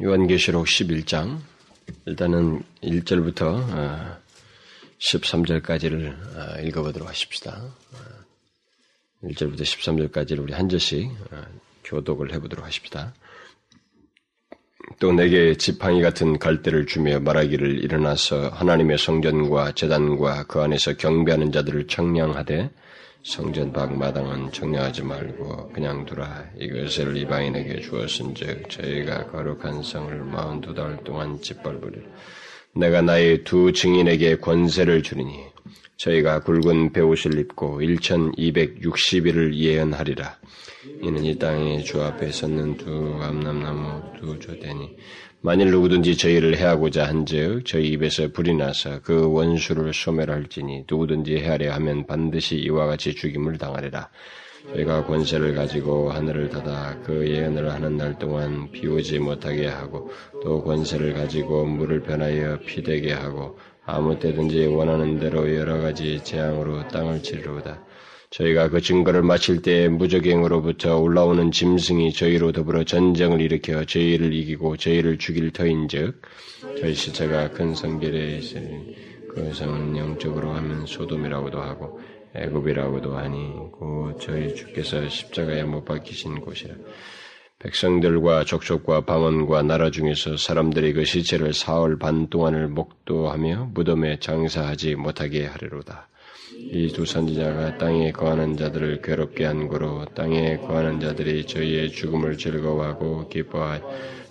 [0.00, 1.38] 요한계시록 11장
[2.06, 4.20] 일단은 1절부터
[4.98, 7.62] 13절까지를 어, 어, 읽어보도록 하십시다.
[9.24, 11.10] 1절부터 어, 13절까지를 우리 한 절씩
[11.84, 13.12] 교독을 해보도록 하십시다.
[14.98, 21.86] 또 내게 지팡이 같은 갈대를 주며 말하기를 일어나서 하나님의 성전과 재단과 그 안에서 경배하는 자들을
[21.86, 22.70] 청량하되
[23.24, 26.50] 성전 밖 마당은 정량하지 말고 그냥 두라.
[26.58, 32.02] 이것을 이방인에게 주었은즉 저희가 거룩한 성을 마흔두 달 동안 짓밟으리라.
[32.74, 35.38] 내가 나의 두 증인에게 권세를 주리니
[35.98, 40.38] 저희가 굵은 배옷을 입고 1260일을 예언하리라.
[41.00, 44.96] 이는 이 땅에 주 앞에 섰는 두 감람나무 두 조대니
[45.44, 52.06] 만일 누구든지 저희를 해하고자 한즉 저희 입에서 불이 나서 그 원수를 소멸할지니 누구든지 해하려 하면
[52.06, 54.08] 반드시 이와 같이 죽임을 당하리라.
[54.72, 60.12] 저희가 권세를 가지고 하늘을 닫아 그 예언을 하는 날 동안 비오지 못하게 하고
[60.44, 67.20] 또 권세를 가지고 물을 변하여 피되게 하고 아무 때든지 원하는 대로 여러 가지 재앙으로 땅을
[67.24, 67.82] 치르로다.
[68.32, 75.18] 저희가 그 증거를 마칠 때 무적행으로부터 올라오는 짐승이 저희로 더불어 전쟁을 일으켜 저희를 이기고 저희를
[75.18, 76.22] 죽일 터인즉
[76.80, 78.96] 저희 시체가 큰 성결에 있으니
[79.28, 82.00] 그 성은 영적으로 하면 소돔이라고도 하고
[82.34, 86.74] 애굽이라고도 하니 곧 저희 주께서 십자가에 못 박히신 곳이라.
[87.58, 95.44] 백성들과 족속과 방언과 나라 중에서 사람들이 그 시체를 사흘 반 동안을 목도하며 무덤에 장사하지 못하게
[95.44, 96.08] 하리로다.
[96.58, 103.28] 이 두 선지자가 땅에 거하는 자들을 괴롭게 한 거로 땅에 거하는 자들이 저희의 죽음을 즐거워하고
[103.28, 103.82] 기뻐하여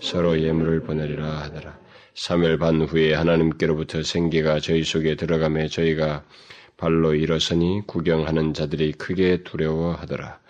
[0.02, 1.80] 서로 예물을 보내리라 하더라.
[2.16, 6.26] 3일 반 후에 하나님께로부터 생기가 저희 속에 들어가며 저희가
[6.78, 10.41] 발로 일어서니 구경하는 자들이 크게 두려워하더라.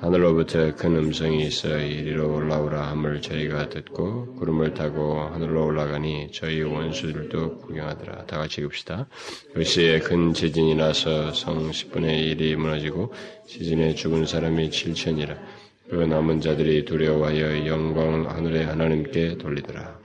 [0.00, 7.58] 하늘로부터 큰 음성이 있어 이리로 올라오라 함을 저희가 듣고 구름을 타고 하늘로 올라가니 저희 원수들도
[7.60, 8.26] 구경하더라.
[8.26, 9.08] 다 같이 읽읍시다.
[9.54, 13.14] 그 시에 큰 지진이 나서 성 10분의 1이 무너지고
[13.46, 15.38] 지진에 죽은 사람이 7천이라.
[15.88, 19.98] 그 남은 자들이 두려워하여 영광 하늘의 하나님께 돌리더라.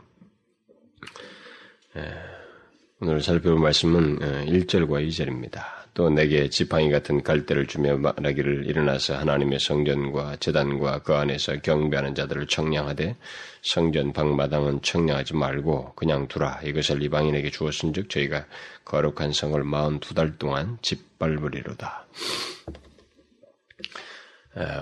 [1.98, 2.31] 예,
[3.04, 5.64] 오늘 살펴볼 말씀은 1절과 어, 2절입니다.
[5.96, 12.46] 또 내게 지팡이 같은 갈대를 주며 말하기를 일어나서 하나님의 성전과 재단과 그 안에서 경배하는 자들을
[12.46, 13.16] 청량하되
[13.64, 18.46] 성전 방마당은 청량하지 말고 그냥 두라 이것을 이방인에게 주었은즉 저희가
[18.86, 22.06] 거룩한 성을 마흔 두달 동안 짓밟으리로다.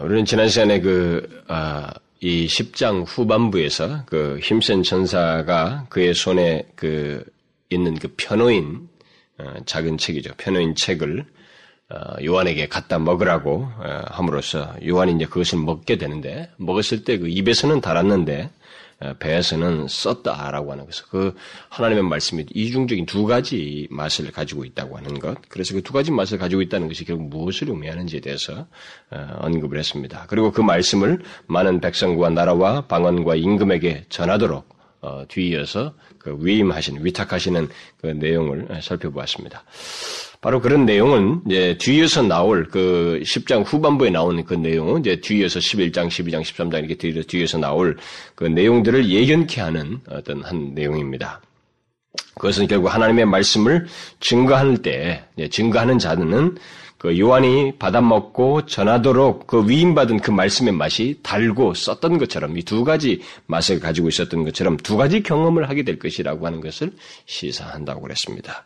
[0.03, 7.23] 우리는 지난 시간에 그, 아, 이 10장 후반부에서 그 힘센 천사가 그의 손에 그
[7.69, 8.89] 있는 그 편호인
[9.37, 10.33] 어, 작은 책이죠.
[10.37, 11.25] 편호인 책을
[11.91, 17.79] 어, 요한에게 갖다 먹으라고 어, 함으로써 요한이 이제 그것을 먹게 되는데 먹었을 때 그 입에서는
[17.81, 18.51] 달았는데
[19.19, 21.33] 배에서는 썼다라고 하는 것을 그
[21.69, 25.37] 하나님의 말씀이 이중적인 두 가지 맛을 가지고 있다고 하는 것.
[25.47, 28.67] 그래서 그 두 가지 맛을 가지고 있다는 것이 결국 무엇을 의미하는지에 대해서
[29.09, 30.25] 언급을 했습니다.
[30.27, 34.67] 그리고 그 말씀을 많은 백성과 나라와 방언과 임금에게 전하도록
[35.29, 37.69] 뒤이어서 그 위임하신, 위탁하시는
[38.01, 39.63] 그 내용을 살펴보았습니다.
[40.41, 46.07] 바로 그런 내용은 이제 뒤에서 나올 그 10장 후반부에 나오는 그 내용은 이제 뒤에서 11장,
[46.07, 47.97] 12장, 13장 이렇게 뒤에서 나올
[48.35, 51.41] 그 내용들을 예견케 하는 어떤 한 내용입니다.
[52.35, 53.87] 그것은 결국 하나님의 말씀을
[54.21, 56.55] 증거할 때, 증거하는 자는
[56.99, 63.21] 그 요한이 받아먹고 전하도록 그 위임받은 그 말씀의 맛이 달고 썼던 것처럼 이 두 가지
[63.47, 66.91] 맛을 가지고 있었던 것처럼 두 가지 경험을 하게 될 것이라고 하는 것을
[67.25, 68.63] 시사한다고 그랬습니다.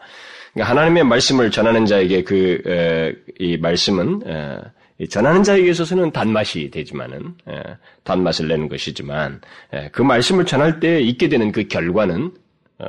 [0.54, 2.62] 그러니까 하나님의 말씀을 전하는 자에게 그
[3.40, 7.62] 이 말씀은 에, 전하는 자에게 있어서는 단맛이 되지만은 에,
[8.04, 9.42] 단맛을 내는 것이지만
[9.74, 12.32] 에, 그 말씀을 전할 때 있게 되는 그 결과는
[12.80, 12.86] 어,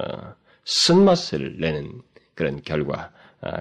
[0.65, 1.93] 쓴맛을 내는
[2.34, 3.13] 그런 결과 아,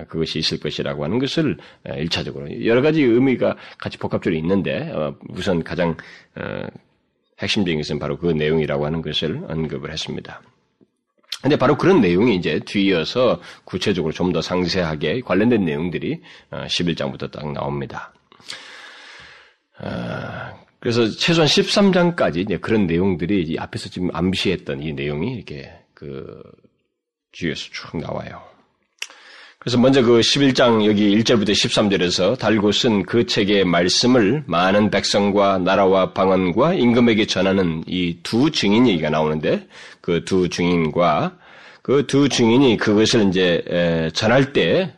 [0.08, 1.58] 그것이 있을 것이라고 하는 것을
[1.98, 5.98] 일차적으로 여러 가지 의미가 같이 복합적으로 있는데 어, 우선 가장
[6.36, 6.68] 어,
[7.40, 10.42] 핵심적인 것은 바로 그 내용이라고 하는 것을 언급을 했습니다.
[11.42, 16.22] 근데 바로 그런 내용이 이제 뒤이어서 구체적으로 좀 더 상세하게 관련된 내용들이
[16.52, 18.14] 11장부터 어, 딱 나옵니다.
[20.80, 26.42] 그래서 최소한 13장까지 그런 내용들이 앞에서 지금 암시했던 이 내용이 이렇게 그
[27.34, 28.53] 뒤에서 쭉 나와요.
[29.64, 36.12] 그래서 먼저 그 11장 여기 1절부터 13절에서 달고 쓴 그 책의 말씀을 많은 백성과 나라와
[36.12, 39.66] 방언과 임금에게 전하는 이 두 증인 얘기가 나오는데
[40.02, 41.38] 그 두 증인과
[41.82, 44.94] 그 두 증인이 그것을 이제 전할 때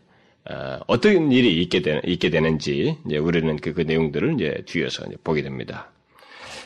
[0.50, 5.16] 어, 어떤 일이 있게, 되, 있게 되는지 이제 우리는 그, 그 내용들을 이제 뒤에서 이제
[5.24, 5.90] 보게 됩니다.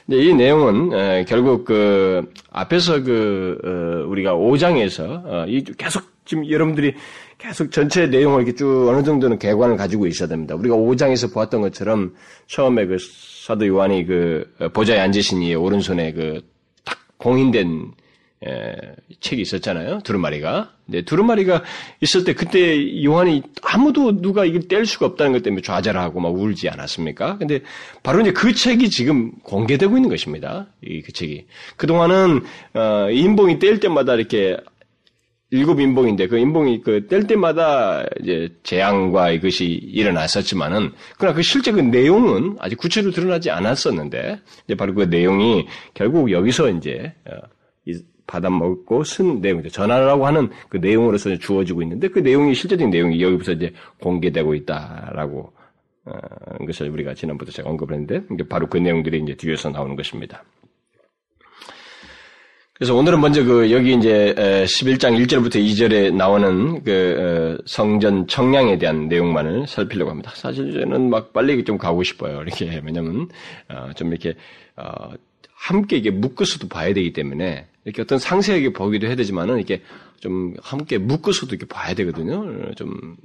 [0.10, 6.94] 이 내용은 결국 그 앞에서 그 어, 우리가 5장에서 어, 이 계속 지금 여러분들이
[7.40, 10.54] 계속 전체 내용을 이렇게 쭉 어느 정도는 개관을 가지고 있어야 됩니다.
[10.54, 12.14] 우리가 5장에서 보았던 것처럼
[12.46, 16.42] 처음에 그 사도 요한이 그 어, 보좌에 앉으신 이 오른손에 그
[16.86, 17.92] 딱 공인된
[18.46, 18.76] 에,
[19.20, 20.00] 책이 있었잖아요.
[20.04, 20.72] 두루마리가.
[20.86, 21.64] 네, 두루마리가
[22.02, 26.70] 있을 때 그때 요한이 아무도 누가 이걸 뗄 수가 없다는 것 때문에 좌절하고 막 울지
[26.70, 27.38] 않았습니까?
[27.40, 27.62] 근데
[28.02, 30.68] 바로 이제 그 책이 지금 공개되고 있는 것입니다.
[30.84, 31.48] 이 그 책이.
[31.76, 32.42] 그동안은
[32.76, 34.58] 어, 인봉이 뗄 때마다 이렇게
[35.52, 41.80] 일곱 인봉인데 그 인봉이 그 뗄 때마다 이제 재앙과 이것이 일어났었지만은 그러나 그 실제 그
[41.80, 47.38] 내용은 아직 구체적으로 드러나지 않았었는데 이제 바로 그 내용이 결국 여기서 이제 어,
[48.28, 49.70] 받아 먹고 쓴 내용이죠.
[49.70, 55.52] 전하라고 하는 그 내용으로서 주어지고 있는데 그 내용이 실제적인 내용이 여기서 이제 공개되고 있다라고
[56.06, 56.12] 어,
[56.66, 60.44] 것을 우리가 지난번부터 제가 언급을 했는데 바로 그 내용들이 이제 뒤에서 나오는 것입니다.
[62.80, 69.10] 그래서 오늘은 먼저 그 여기 이제 11장 1절부터 2절에 나오는 그 어, 성전 청량에 대한
[69.10, 70.32] 내용만을 살피려고 합니다.
[70.34, 72.42] 사실 저는 막 빨리 좀 가고 싶어요.
[72.42, 73.28] 이렇게 왜냐면
[73.68, 74.34] 어, 좀 이렇게
[75.52, 79.82] 함께 이게 묶어서도 봐야 되기 때문에 이렇게 어떤 상세하게 보기도 해야 되지만은 이렇게
[80.22, 82.74] 좀 함께 묶어서도 이렇게 봐야 되거든요.
[82.76, 83.18] 좀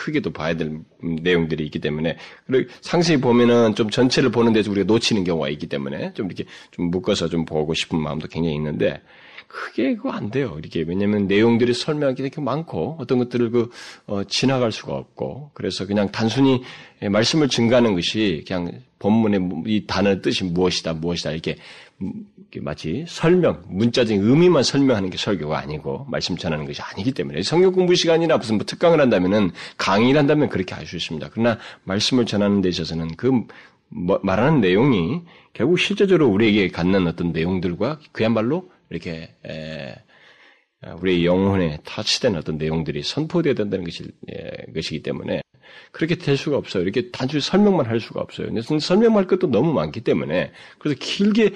[0.00, 2.16] 크게도 봐야 될 내용들이 있기 때문에
[2.46, 6.90] 그리고 상세히 보면은 좀 전체를 보는 데서 우리가 놓치는 경우가 있기 때문에 좀 이렇게 좀
[6.90, 9.02] 묶어서 좀 보고 싶은 마음도 굉장히 있는데
[9.46, 10.56] 크게 그거 안 돼요.
[10.58, 13.70] 이렇게 왜냐하면 내용들이 설명하기 이렇게 많고 어떤 것들을 그
[14.06, 16.62] 어, 지나갈 수가 없고 그래서 그냥 단순히
[17.02, 21.56] 말씀을 증가하는 것이 그냥 본문의 이 단어 뜻이 무엇이다 무엇이다 이렇게
[22.58, 27.94] 마치 설명, 문자적인 의미만 설명하는 게 설교가 아니고 말씀 전하는 것이 아니기 때문에 성경 공부
[27.94, 31.28] 시간이나 무슨 뭐 특강을 한다면은 강의를 한다면 그렇게 할수 있습니다.
[31.32, 33.46] 그러나 말씀을 전하는 데 있어서는 그
[33.88, 39.94] 뭐, 말하는 내용이 결국 실제적으로 우리에게 갖는 어떤 내용들과 그야말로 이렇게 에,
[41.00, 45.42] 우리의 영혼에 타치된 어떤 내용들이 선포되어야 된다는 것이, 에, 것이기 때문에
[45.92, 46.82] 그렇게 될 수가 없어요.
[46.82, 48.48] 이렇게 단순히 설명만 할 수가 없어요.
[48.80, 51.54] 설명할 것도 너무 많기 때문에 그래서 길게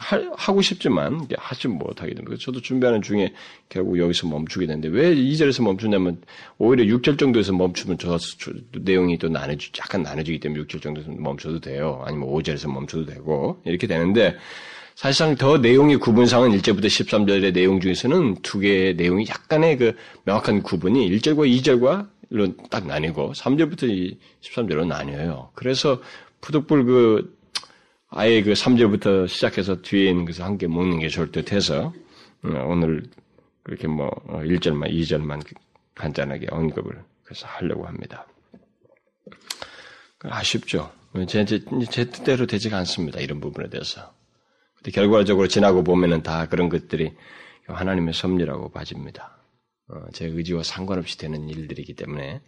[0.00, 2.36] 하고 싶지만 하지 못하게 됩니다.
[2.40, 3.34] 저도 준비하는 중에
[3.68, 6.22] 결국 여기서 멈추게 되는데 왜 2절에서 멈추냐면
[6.56, 8.18] 오히려 6절 정도에서 멈추면 저
[8.72, 12.02] 내용이 또 나눠지 약간 나눠지기 때문에 6절 정도에서 멈춰도 돼요.
[12.06, 14.36] 아니면 5절에서 멈춰도 되고 이렇게 되는데
[14.94, 21.10] 사실상 더 내용의 구분상은 1절부터 13절의 내용 중에서는 두 개의 내용이 약간의 그 명확한 구분이
[21.10, 22.08] 1절과 2절과
[22.70, 25.50] 딱 나뉘고 3절부터 13절로 나뉘어요.
[25.54, 26.00] 그래서
[26.40, 27.39] 푸득불 그
[28.10, 31.92] 아예 그 3절부터 시작해서 뒤에 있는 것을 함께 먹는 게 좋을 듯 해서
[32.42, 33.04] 어, 오늘
[33.62, 35.44] 그렇게 뭐 1절만 어, 2절만
[35.94, 38.26] 간단하게 언급을 그래서 하려고 합니다.
[40.22, 40.92] 아쉽죠.
[41.28, 41.60] 제, 제,
[41.90, 43.20] 제 뜻대로 되지가 않습니다.
[43.20, 44.12] 이런 부분에 대해서.
[44.76, 47.14] 근데 결과적으로 지나고 보면은 다 그런 것들이
[47.66, 49.38] 하나님의 섭리라고 봐집니다.
[49.88, 52.42] 어, 제 의지와 상관없이 되는 일들이기 때문에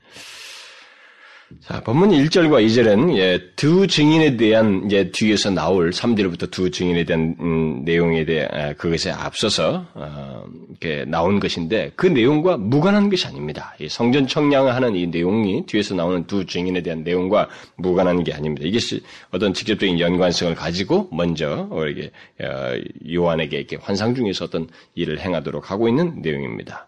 [1.61, 7.37] 자, 본문 1절과 2절은 예, 두 증인에 대한 이제 뒤에서 나올 3절부터 두 증인에 대한
[7.41, 13.75] 음, 내용에 대해 아, 그것에 앞서서 어, 이렇게 나온 것인데 그 내용과 무관한 것이 아닙니다.
[13.81, 18.67] 이 성전 청량하는 이 내용이 뒤에서 나오는 두 증인에 대한 내용과 무관한 게 아닙니다.
[18.67, 22.11] 이것이 어떤 직접적인 연관성을 가지고 먼저 이렇게
[22.41, 22.75] 어,
[23.13, 26.87] 요한에게 이렇게 환상 중에서 어떤 일을 행하도록 하고 있는 내용입니다.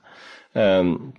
[0.56, 1.12] 음,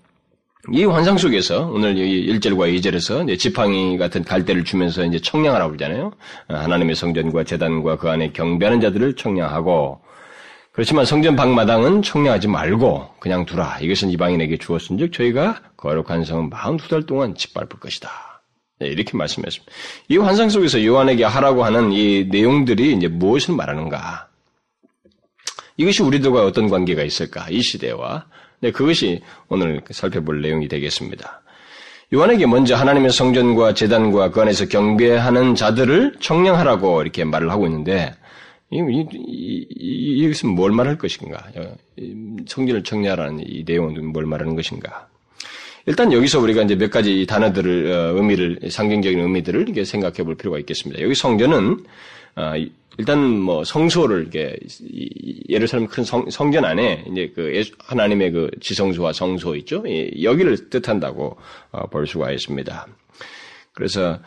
[0.71, 6.11] 이 환상 속에서 오늘 1절과 2절에서 지팡이 같은 갈대를 주면서 이제 청량하라고 그러잖아요.
[6.47, 10.01] 하나님의 성전과 재단과 그 안에 경배하는 자들을 청량하고
[10.71, 13.77] 그렇지만 성전 방마당은 청량하지 말고 그냥 두라.
[13.79, 18.09] 이것은 이방인에게 주었은즉 저희가 거룩한 성은 42달 동안 짓밟을 것이다.
[18.79, 19.71] 네, 이렇게 말씀했습니다.
[20.09, 24.27] 이 환상 속에서 요한에게 하라고 하는 이 내용들이 이제 무엇을 말하는가?
[25.77, 27.47] 이것이 우리들과 어떤 관계가 있을까?
[27.49, 28.25] 이 시대와
[28.59, 31.41] 네, 그것이 오늘 살펴볼 내용이 되겠습니다.
[32.13, 38.13] 요한에게 먼저 하나님의 성전과 재단과 그 안에서 경배하는 자들을 청량하라고 이렇게 말을 하고 있는데
[38.71, 41.43] 이, 이, 이, 이것은 뭘 말할 것인가?
[42.47, 45.07] 성전을 청량하라는 이 내용은 뭘 말하는 것인가?
[45.87, 50.57] 일단 여기서 우리가 이제 몇 가지 단어들을 어, 의미를 상징적인 의미들을 이렇게 생각해 볼 필요가
[50.59, 51.01] 있겠습니다.
[51.01, 51.85] 여기 성전은
[52.35, 52.53] 어,
[52.97, 54.57] 일단 뭐 성소를 이렇게
[55.49, 59.83] 예를 들면 큰 성, 성전 안에 이제 그 하나님의 그 지성소와 성소 있죠.
[60.21, 61.37] 여기를 뜻한다고
[61.71, 62.87] 어, 볼 수가 있습니다.
[63.73, 64.19] 그래서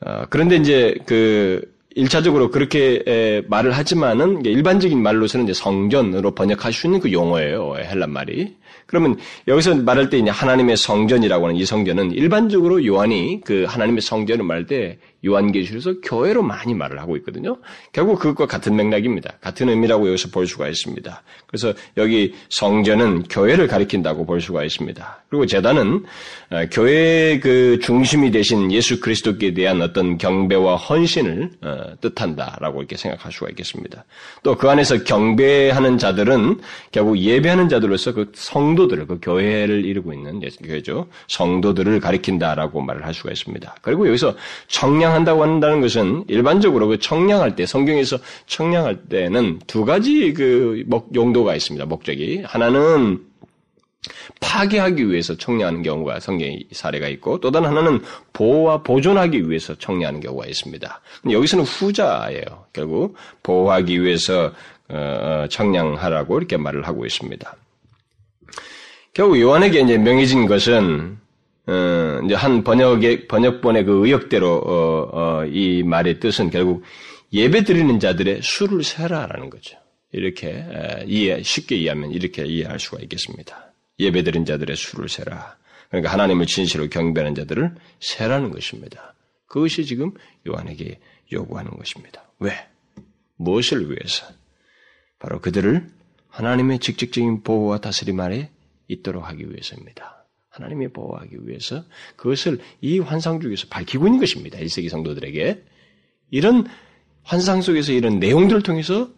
[0.00, 7.00] 어, 그런데 이제 그 일차적으로 그렇게 말을 하지만은 일반적인 말로서는 이제 성전으로 번역할 수 있는
[7.00, 7.76] 그 용어예요.
[7.78, 8.54] 헬란 말이.
[8.84, 9.16] 그러면
[9.48, 14.66] 여기서 말할 때 이제 하나님의 성전이라고 하는 이 성전은 일반적으로 요한이 그 하나님의 성전을 말할
[14.66, 17.56] 때 요한계시에서 교회로 많이 말을 하고 있거든요.
[17.92, 19.34] 결국 그것과 같은 맥락입니다.
[19.40, 21.22] 같은 의미라고 여기서 볼 수가 있습니다.
[21.46, 25.24] 그래서 여기 성전은 교회를 가리킨다고 볼 수가 있습니다.
[25.28, 26.04] 그리고 재단은
[26.50, 33.32] 어, 교회의 그 중심이 되신 예수 그리스도께 대한 어떤 경배와 헌신을 어, 뜻한다라고 이렇게 생각할
[33.32, 34.04] 수가 있겠습니다.
[34.42, 41.08] 또 그 안에서 경배하는 자들은 결국 예배하는 자들로서 그 성도들, 그 교회를 이루고 있는 교회죠.
[41.28, 43.76] 성도들을 가리킨다라고 말을 할 수가 있습니다.
[43.82, 44.34] 그리고 여기서
[44.68, 51.54] 청량 한다고 한다는 것은 일반적으로 그 청량할 때 성경에서 청량할 때는 두 가지 그 용도가
[51.54, 51.86] 있습니다.
[51.86, 53.20] 목적이 하나는
[54.40, 58.00] 파괴하기 위해서 청량하는 경우가 성경의 사례가 있고 또 다른 하나는
[58.32, 61.00] 보호와 보존하기 위해서 청량하는 경우가 있습니다.
[61.30, 62.66] 여기서는 후자예요.
[62.72, 64.52] 결국 보호하기 위해서
[64.88, 67.56] 어, 어, 청량하라고 이렇게 말을 하고 있습니다.
[69.12, 71.18] 결국 요한에게 이제 명해진 것은
[71.66, 76.82] 어, 이제 한 번역의 번역본의 그 의역대로 이 말의 뜻은 결국
[77.32, 79.76] 예배 드리는 자들의 수를 세라라는 거죠.
[80.12, 80.64] 이렇게
[81.06, 83.72] 이해 쉽게 이해하면 이렇게 이해할 수가 있겠습니다.
[83.98, 85.56] 예배 드린 자들의 수를 세라.
[85.88, 89.14] 그러니까 하나님을 진실로 경배하는 자들을 세라는 것입니다.
[89.46, 90.12] 그것이 지금
[90.46, 90.98] 요한에게
[91.32, 92.24] 요구하는 것입니다.
[92.38, 92.52] 왜?
[93.36, 94.26] 무엇을 위해서?
[95.18, 95.86] 바로 그들을
[96.28, 98.50] 하나님의 직접적인 보호와 다스림 아래
[98.88, 100.15] 있도록 하기 위해서입니다.
[100.56, 101.84] 하나님의 보호하기 위해서
[102.16, 104.58] 그것을 이 환상 중에서 밝히고 있는 것입니다.
[104.58, 105.62] 1세기 성도들에게.
[106.30, 106.66] 이런
[107.22, 109.10] 환상 속에서 이런 내용들을 통해서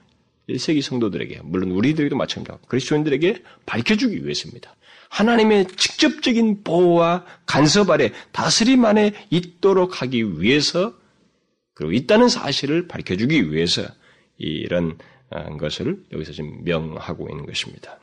[0.49, 2.69] 1세기 성도들에게, 물론 우리들에게도 마찬가지입니다.
[2.69, 4.75] 그리스도인들에게 밝혀주기 위해서입니다.
[5.11, 10.95] 하나님의 직접적인 보호와 간섭 아래 다스림 안에 있도록 하기 위해서
[11.75, 13.83] 그리고 있다는 사실을 밝혀주기 위해서
[14.37, 14.99] 이런
[15.31, 17.99] 어, 것을 여기서 지금 명하고 있는 것입니다.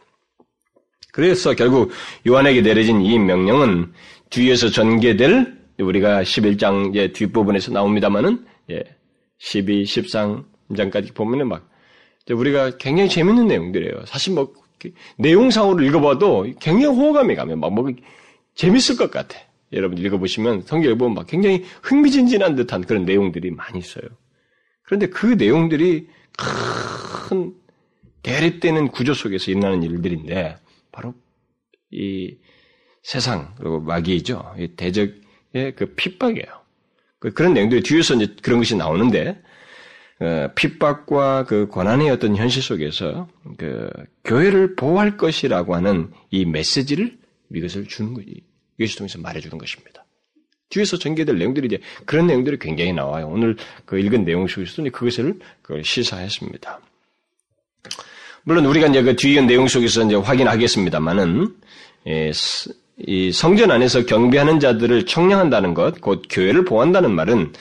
[1.16, 1.92] 그래서 결국
[2.28, 3.94] 요한에게 내려진 이 명령은
[4.32, 8.84] 뒤에서 전개될 우리가 11장 뒷부분에서 나옵니다만은 예,
[9.38, 11.70] 12, 13장까지 보면은 막
[12.30, 14.04] 우리가 굉장히 재밌는 내용들이에요.
[14.06, 14.52] 사실 뭐
[15.18, 17.90] 내용상으로 읽어봐도 굉장히 호감이 가면 막 뭐
[18.56, 19.40] 재밌을 것 같아.
[19.72, 24.04] 여러분 읽어보시면 성경을 보면 막 굉장히 흥미진진한 듯한 그런 내용들이 많이 있어요.
[24.84, 26.10] 그런데 그 내용들이
[27.30, 27.54] 큰
[28.22, 30.58] 대립되는 구조 속에서 일어나는 일들인데
[30.96, 31.14] 바로
[31.92, 32.38] 이
[33.04, 34.56] 세상 그리고 마귀죠.
[34.58, 36.48] 이 대적의 그 핍박이에요.
[37.20, 39.42] 그 그런 내용들이 뒤에서 이제 그런 것이 나오는데
[40.22, 43.90] 어, 핍박과 그 고난의 어떤 현실 속에서 그
[44.24, 47.18] 교회를 보호할 것이라고 하는 이 메시지를
[47.54, 48.44] 이것을 주는 거지.
[48.78, 50.06] 이것을 통해서 말해주는 것입니다.
[50.70, 53.28] 뒤에서 전개될 내용들이 이제 그런 내용들이 굉장히 나와요.
[53.28, 56.80] 오늘 그 읽은 내용 속에서도 그것을 그 시사했습니다.
[58.46, 61.56] 물론 우리가 이제 그 뒤에 내용 속에서 이제 확인하겠습니다만은
[62.08, 62.32] 예,
[62.98, 67.54] 이 성전 안에서 경배하는 자들을 청량한다는 것, 곧 교회를 보호한다는 말은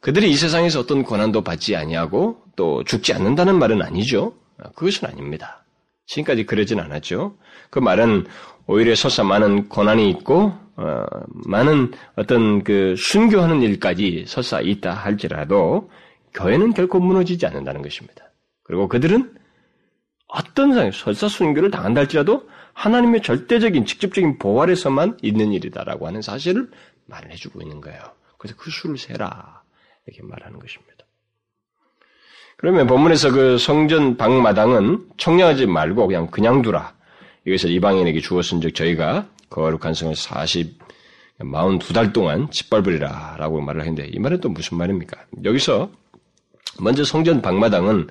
[0.00, 4.34] 그들이 이 세상에서 어떤 고난도 받지 아니하고 또 죽지 않는다는 말은 아니죠.
[4.76, 5.64] 그것은 아닙니다.
[6.06, 7.36] 지금까지 그러진 않았죠.
[7.70, 8.26] 그 말은
[8.66, 11.04] 오히려 설사 많은 고난이 있고 어,
[11.46, 15.90] 많은 어떤 그 순교하는 일까지 설사 있다 할지라도
[16.34, 18.30] 교회는 결코 무너지지 않는다는 것입니다.
[18.62, 19.37] 그리고 그들은
[20.28, 26.70] 어떤 상황, 설사 순교를 당한다 할지라도 하나님의 절대적인 직접적인 보호 아래서만 있는 일이다라고 하는 사실을
[27.06, 28.00] 말을 해주고 있는 거예요.
[28.36, 29.62] 그래서 그 수를 세라.
[30.06, 30.94] 이렇게 말하는 것입니다.
[32.56, 36.94] 그러면 본문에서 그 성전 방마당은 청량하지 말고 그냥 그냥 두라.
[37.46, 40.78] 이것을 이방인에게 주었은즉 저희가 거룩한 성을 40
[41.38, 45.24] 42달 동안 짓밟으리라 라고 말을 했는데 이 말은 또 무슨 말입니까?
[45.44, 45.90] 여기서
[46.80, 48.08] 먼저 성전 방마당은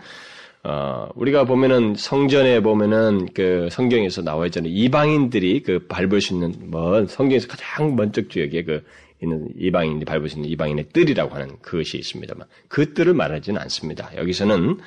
[0.70, 4.70] 어, 우리가 보면은 성전에 보면은 그 성경에서 나와 있잖아요.
[4.70, 8.84] 이방인들이 그 밟을 수 있는 뭐 성경에서 가장 먼저 지역에 그
[9.22, 14.12] 있는 이방인이 밟을 수 있는 이방인의 뜰이라고 하는 그것이 있습니다만 그 뜰을 말하지는 않습니다.
[14.18, 14.78] 여기서는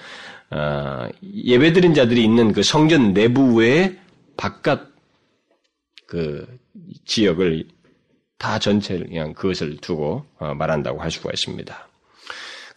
[0.51, 3.97] 어, 예배드린 자들이 있는 그 성전 내부 외에
[4.37, 4.91] 바깥
[6.05, 6.47] 그
[7.07, 7.65] 지역을
[8.37, 11.90] 다 전체를 그냥 그것을 두고 어, 말한다고 할 수가 있습니다.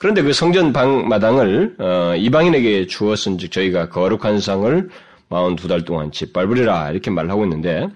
[0.03, 4.89] 그런데 그 성전 방 마당을 어, 이방인에게 주었은즉 저희가 거룩한 상을
[5.29, 7.88] 42달 동안 짓밟으리라 이렇게 말을 하고 있는데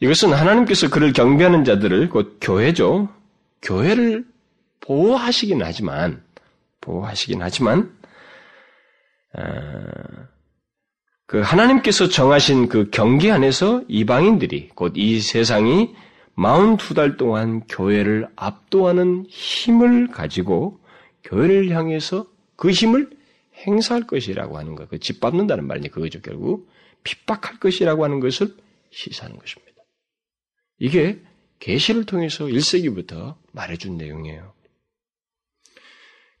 [0.00, 3.08] 이것은 하나님께서 그를 경배하는 자들을 곧 교회죠.
[3.62, 4.26] 교회를
[4.80, 6.22] 보호하시긴 하지만
[6.82, 7.90] 보호하시긴 하지만
[9.38, 9.42] 어,
[11.26, 15.94] 그 하나님께서 정하신 그 경계 안에서 이방인들이 곧 이 세상이
[16.36, 20.81] 42달 동안 교회를 압도하는 힘을 가지고
[21.24, 22.26] 교회를 향해서
[22.56, 23.10] 그 힘을
[23.66, 26.68] 행사할 것이라고 하는 것, 그 짓밟는다는 말이 그거죠, 결국.
[27.04, 28.54] 핍박할 것이라고 하는 것을
[28.90, 29.82] 시사하는 것입니다.
[30.78, 31.20] 이게
[31.58, 34.52] 계시를 통해서 1세기부터 말해준 내용이에요.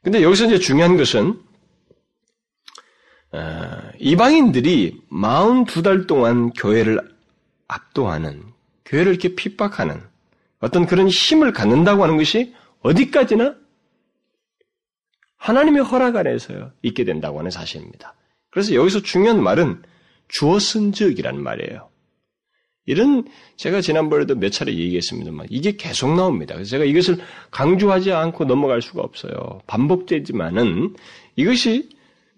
[0.02, 1.40] 근데 여기서 이제 중요한 것은
[3.32, 7.00] 어, 이방인들이 42달 동안 교회를
[7.68, 8.44] 압도하는
[8.84, 10.02] 교회를 이렇게 핍박하는
[10.58, 13.56] 어떤 그런 힘을 갖는다고 하는 것이 어디까지나
[15.42, 18.14] 하나님의 허락 안에서 있게 된다고 하는 사실입니다.
[18.50, 19.82] 그래서 여기서 중요한 말은
[20.28, 21.88] 주었은 즉이라는 말이에요.
[22.86, 23.24] 이런
[23.56, 26.54] 제가 지난번에도 몇 차례 얘기했습니다만 이게 계속 나옵니다.
[26.54, 27.18] 그래서 제가 이것을
[27.50, 29.60] 강조하지 않고 넘어갈 수가 없어요.
[29.66, 30.94] 반복되지만은
[31.34, 31.88] 이것이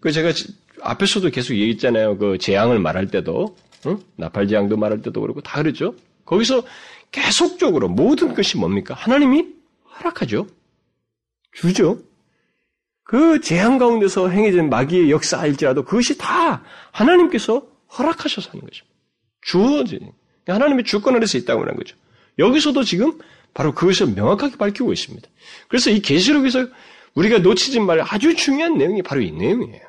[0.00, 0.32] 그 제가
[0.80, 2.16] 앞에서도 계속 얘기했잖아요.
[2.16, 3.54] 그 재앙을 말할 때도
[3.86, 3.98] 응?
[4.16, 5.94] 나팔 재앙도 말할 때도 그렇고 다 그랬죠.
[6.24, 6.62] 거기서
[7.10, 8.94] 계속적으로 모든 것이 뭡니까?
[8.94, 9.46] 하나님이
[9.98, 10.46] 허락하죠.
[11.52, 11.98] 주죠.
[13.04, 18.94] 그 재앙 가운데서 행해진 마귀의 역사일지라도 그것이 다 하나님께서 허락하셔서 하는 것입니다.
[19.42, 20.12] 주어진
[20.46, 21.96] 하나님의 주권 아래서 있다고 하는 거죠.
[22.38, 23.18] 여기서도 지금
[23.52, 25.28] 바로 그것을 명확하게 밝히고 있습니다.
[25.68, 26.66] 그래서 이 계시록에서
[27.14, 29.82] 우리가 놓치지 말 아주 중요한 내용이 바로 이 내용이에요.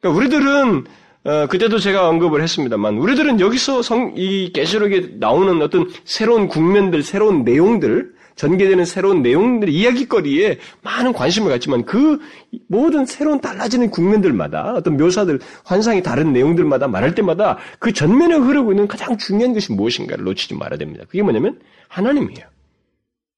[0.00, 0.84] 그러니까 우리들은
[1.24, 7.44] 어, 그때도 제가 언급을 했습니다만 우리들은 여기서 성, 이 계시록에 나오는 어떤 새로운 국면들, 새로운
[7.44, 12.20] 내용들, 전개되는 새로운 내용들, 이야기거리에 많은 관심을 갖지만 그
[12.68, 18.88] 모든 새로운 달라지는 국면들마다 어떤 묘사들, 환상이 다른 내용들마다 말할 때마다 그 전면에 흐르고 있는
[18.88, 21.04] 가장 중요한 것이 무엇인가를 놓치지 말아야 됩니다.
[21.08, 22.46] 그게 뭐냐면 하나님이에요.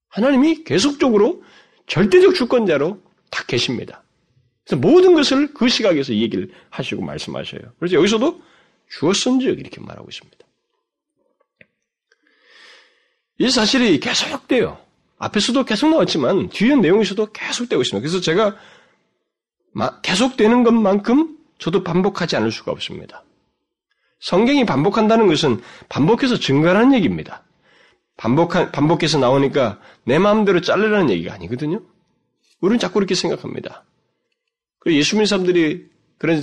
[0.09, 1.43] 하나님이 계속적으로
[1.87, 3.01] 절대적 주권자로
[3.31, 4.03] 다 계십니다.
[4.65, 7.61] 그래서 모든 것을 그 시각에서 얘기를 하시고 말씀하셔요.
[7.79, 8.41] 그래서 여기서도
[8.89, 10.39] 주었은즉 이렇게 말하고 있습니다.
[13.39, 14.86] 이 사실이 계속돼요.
[15.19, 18.07] 앞에서도 계속 나왔지만 뒤에 내용에서도 계속되고 있습니다.
[18.07, 18.57] 그래서 제가
[20.03, 23.25] 계속되는 것만큼 저도 반복하지 않을 수가 없습니다.
[24.21, 27.45] 성경이 반복한다는 것은 반복해서 증가하는 얘기입니다.
[28.17, 31.83] 반복한, 반복해서 나오니까 내 마음대로 자르라는 얘기가 아니거든요.
[32.61, 33.85] 우리는 자꾸 이렇게 생각합니다.
[34.87, 35.87] 예수 믿는 사람들이
[36.19, 36.43] 그런,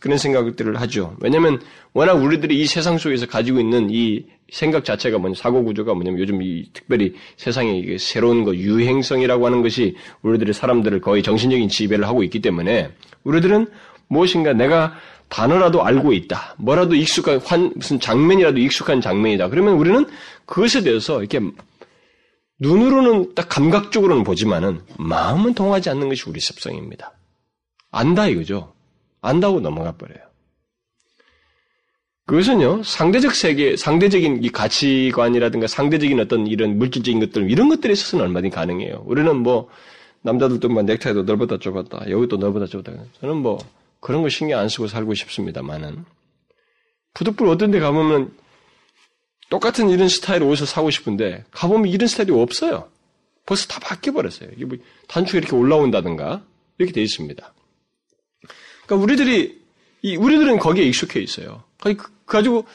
[0.00, 1.16] 그런 생각들을 하죠.
[1.20, 1.60] 왜냐면
[1.92, 6.42] 워낙 우리들이 이 세상 속에서 가지고 있는 이 생각 자체가 뭐냐, 사고 구조가 뭐냐면 요즘
[6.42, 12.40] 이 특별히 세상에 새로운 거, 유행성이라고 하는 것이 우리들의 사람들을 거의 정신적인 지배를 하고 있기
[12.40, 12.90] 때문에
[13.24, 13.66] 우리들은
[14.08, 14.94] 무엇인가 내가
[15.28, 16.56] 단어라도 알고 있다.
[16.58, 19.48] 뭐라도 익숙한, 환, 무슨 장면이라도 익숙한 장면이다.
[19.48, 20.04] 그러면 우리는
[20.44, 21.40] 그것에 대해서 이렇게
[22.60, 27.12] 눈으로는 딱 감각적으로는 보지만은 마음은 통하지 않는 것이 우리 습성입니다.
[27.90, 28.74] 안다 이거죠.
[29.22, 30.20] 안다고 넘어가 버려요.
[32.26, 38.54] 그것은요, 상대적 세계, 상대적인 이 가치관이라든가 상대적인 어떤 이런 물질적인 것들, 이런 것들에 있어서는 얼마든지
[38.54, 39.02] 가능해요.
[39.06, 39.68] 우리는 뭐,
[40.22, 42.92] 남자들도 뭐 넥타이도 넓었다 좁았다, 여기도 넓었다 좁았다.
[43.20, 43.58] 저는 뭐,
[44.00, 46.04] 그런 거 신경 안 쓰고 살고 싶습니다만은,
[47.14, 48.32] 부득불 어떤 데 가보면,
[49.50, 52.88] 똑같은 이런 스타일의 옷을 사고 싶은데, 가보면 이런 스타일이 없어요.
[53.44, 54.50] 벌써 다 바뀌어버렸어요.
[54.66, 56.44] 뭐 단추가 이렇게 올라온다든가,
[56.78, 57.52] 이렇게 돼 있습니다.
[58.86, 59.62] 그러니까 우리들이
[60.02, 61.64] 이 우리들은 거기에 익숙해 있어요.
[61.78, 62.66] 그, 가지고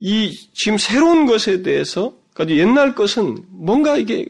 [0.00, 4.26] 이 지금 새로운 것에 대해서 가지고 옛날 것은 뭔가 이게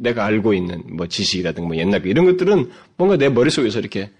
[0.00, 4.10] 내가 알고 있는 뭐 지식이라든가 뭐 옛날 이런 것들은 뭔가 내 머릿속에서 이렇게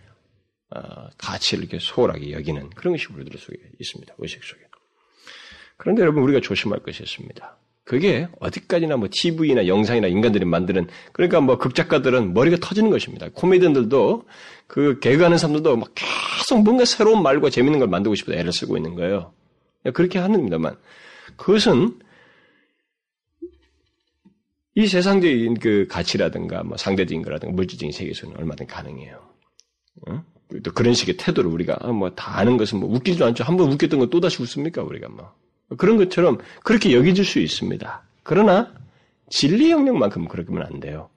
[0.75, 4.15] 어, 가치를 이렇게 소홀하게 여기는 그런 것이 우리들 속에 있습니다.
[4.19, 4.61] 의식 속에.
[5.77, 7.59] 그런데 여러분 우리가 조심할 것이 있습니다.
[7.93, 13.29] 그게 어디까지나 뭐 TV나 영상이나 인간들이 만드는 그러니까 뭐 극작가들은 머리가 터지는 것입니다.
[13.35, 14.25] 코미디언들도
[14.67, 18.95] 그 개그하는 사람들도 막 계속 뭔가 새로운 말과 재밌는 걸 만들고 싶어서 애를 쓰고 있는
[18.95, 19.35] 거예요.
[19.93, 20.75] 그렇게 하는데만
[21.37, 21.99] 그것은
[24.75, 29.21] 이 세상적인 그 가치라든가 뭐 상대적인 거라든가 물질적인 세계에서는 얼마든지 가능해요.
[30.09, 30.25] 어?
[30.63, 33.45] 또 그런 식의 태도를 우리가 아, 뭐 다 아는 것은 뭐 웃기지도 않죠.
[33.45, 35.35] 한번 웃겼던 건 또다시 웃습니까 우리가 뭐
[35.77, 38.03] 그런 것처럼 그렇게 여겨질 수 있습니다.
[38.23, 38.73] 그러나
[39.31, 41.09] 진리 영역만큼 그렇게면 안 돼요.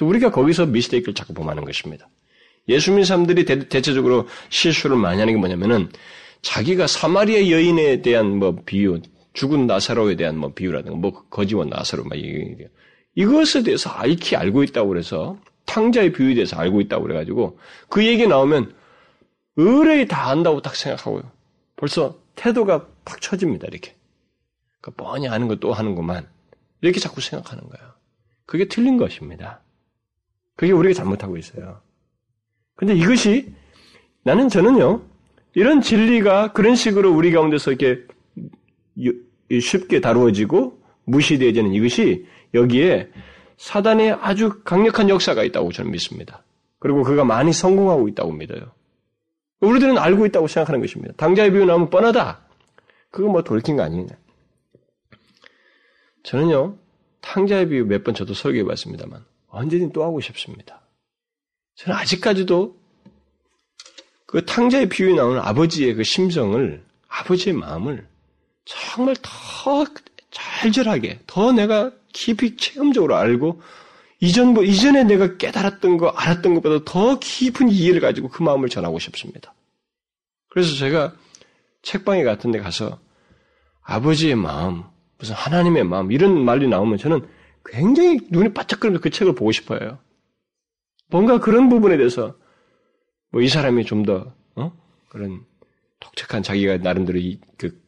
[0.00, 2.08] 우리가 거기서 미스테이크를 자꾸 범하는 것입니다.
[2.68, 5.88] 예수 믿는 사람들이 대, 체적으로 실수를 많이 하는 게 뭐냐면은
[6.42, 9.00] 자기가 사마리아 여인에 대한 뭐 비유,
[9.32, 12.18] 죽은 나사로에 대한 뭐 비유라든가 뭐 거지와 나사로 막
[13.14, 18.74] 이것에 대해서 알기 알고 있다고 그래서 탕자의 비유에 대해서 알고 있다고 그래가지고 그 얘기 나오면
[19.56, 21.22] 의뢰이 다 안다고 딱 생각하고요.
[21.76, 23.94] 벌써 태도가 팍 쳐집니다, 이렇게.
[24.80, 26.28] 그러니까 뻔히 아는 것또 하는구만.
[26.80, 27.92] 이렇게 자꾸 생각하는 거예요.
[28.44, 29.60] 그게 틀린 것입니다.
[30.54, 31.80] 그게 우리가 잘못하고 있어요.
[32.76, 33.52] 근데 이것이
[34.22, 35.02] 나는 저는요,
[35.54, 38.06] 이런 진리가 그런 식으로 우리 가운데서 이렇게
[39.60, 43.10] 쉽게 다루어지고 무시되어지는 이것이 여기에
[43.56, 46.44] 사단의 아주 강력한 역사가 있다고 저는 믿습니다.
[46.78, 48.72] 그리고 그가 많이 성공하고 있다고 믿어요.
[49.60, 51.14] 우리들은 알고 있다고 생각하는 것입니다.
[51.16, 52.46] 당자의 비유 나오면 뻔하다.
[53.10, 54.08] 그거 뭐 돌킨 거 아니냐.
[56.24, 56.76] 저는요,
[57.20, 60.82] 탕자의 비유 몇 번 저도 설교해 봤습니다만, 언제든 또 하고 싶습니다.
[61.76, 62.76] 저는 아직까지도
[64.26, 68.06] 그 탕자의 비유에 나오는 아버지의 그 심성을, 아버지의 마음을
[68.64, 69.84] 정말 더
[70.30, 73.62] 절절하게, 더 내가 깊이 체험적으로 알고,
[74.20, 78.98] 이전, 뭐, 이전에 내가 깨달았던 거, 알았던 것보다 더 깊은 이해를 가지고 그 마음을 전하고
[78.98, 79.54] 싶습니다.
[80.48, 81.14] 그래서 제가
[81.82, 82.98] 책방에 같은 데 가서
[83.82, 84.84] 아버지의 마음,
[85.18, 87.26] 무슨 하나님의 마음, 이런 말이 나오면 저는
[87.64, 89.98] 굉장히 눈이 바짝거리면서 그 책을 보고 싶어요.
[91.08, 92.34] 뭔가 그런 부분에 대해서
[93.30, 94.72] 뭐 이 사람이 좀 더, 어?
[95.08, 95.44] 그런
[96.00, 97.78] 독특한 자기가 나름대로 이, 그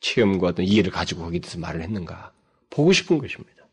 [0.00, 2.32] 체험과 어떤 이해를 가지고 거기에 대해서 말을 했는가.
[2.70, 3.66] 보고 싶은 것입니다.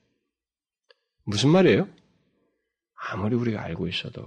[1.24, 1.88] 무슨 말이에요?
[3.08, 4.26] 아무리 우리가 알고 있어도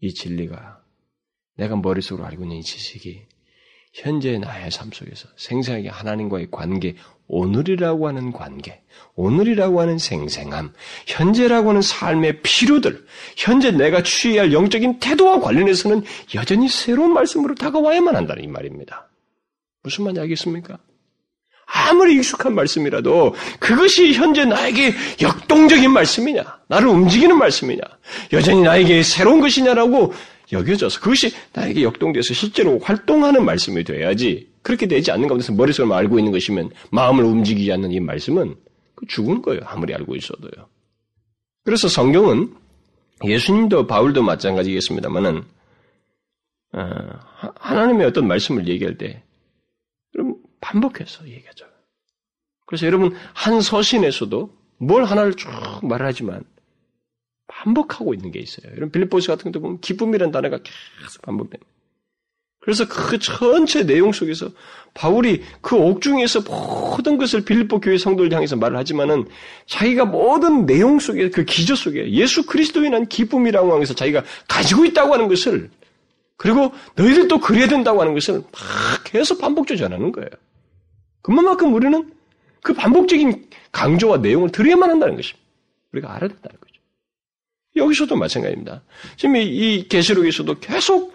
[0.00, 0.82] 이 진리가
[1.56, 3.26] 내가 머릿속으로 알고 있는 이 지식이
[3.92, 6.94] 현재 나의 삶 속에서 생생하게 하나님과의 관계,
[7.26, 8.82] 오늘이라고 하는 관계,
[9.16, 10.72] 오늘이라고 하는 생생함,
[11.06, 13.04] 현재라고 하는 삶의 필요들,
[13.36, 19.10] 현재 내가 취해야 할 영적인 태도와 관련해서는 여전히 새로운 말씀으로 다가와야만 한다는 이 말입니다.
[19.82, 20.78] 무슨 말인지 알겠습니까?
[21.72, 27.80] 아무리 익숙한 말씀이라도 그것이 현재 나에게 역동적인 말씀이냐, 나를 움직이는 말씀이냐,
[28.32, 30.12] 여전히 나에게 새로운 것이냐라고
[30.52, 36.32] 여겨져서 그것이 나에게 역동돼서 실제로 활동하는 말씀이 돼야지 그렇게 되지 않는 가운데서 머릿속으로 알고 있는
[36.32, 38.56] 것이면 마음을 움직이지 않는 이 말씀은
[38.96, 39.60] 그 죽은 거예요.
[39.64, 40.66] 아무리 알고 있어도요.
[41.64, 42.52] 그래서 성경은
[43.24, 45.42] 예수님도 바울도 마찬가지겠습니다만은
[46.72, 46.90] 어,
[47.60, 49.22] 하나님의 어떤 말씀을 얘기할 때
[50.60, 51.66] 반복해서 얘기하죠.
[52.66, 55.48] 그래서 여러분 한 서신에서도 뭘 하나를 쭉
[55.82, 56.44] 말하지만
[57.48, 58.72] 반복하고 있는 게 있어요.
[58.76, 61.70] 이런 빌립보스 같은 것도 보면 기쁨이라는 단어가 계속 반복됩니다.
[62.60, 64.50] 그래서 그 전체 내용 속에서
[64.92, 69.26] 바울이 그 옥중에서 모든 것을 빌립보 교회 성도를 향해서 말을 하지만은
[69.66, 75.14] 자기가 모든 내용 속에 그 기저 속에 예수 그리스도에 난 기쁨이라고 하면서 자기가 가지고 있다고
[75.14, 75.70] 하는 것을
[76.36, 78.50] 그리고 너희들도 그래야 된다고 하는 것을 막
[79.04, 80.28] 계속 반복적으로 전하는 거예요.
[81.22, 82.12] 그만큼 우리는
[82.62, 85.40] 그 반복적인 강조와 내용을 들어야만 한다는 것입니다.
[85.92, 86.80] 우리가 알아야 된다는 거죠.
[87.76, 88.82] 여기서도 마찬가지입니다.
[89.16, 91.14] 지금 이 계시록에서도 계속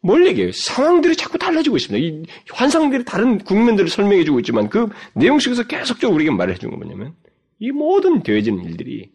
[0.00, 0.52] 뭘 얘기해요?
[0.52, 2.06] 상황들이 자꾸 달라지고 있습니다.
[2.06, 7.14] 이 환상들이 다른 국면들을 설명해주고 있지만 그 내용 속에서 계속적으로 우리에게 말을 해준 건 뭐냐면
[7.58, 9.10] 이 모든 되어지는 일들이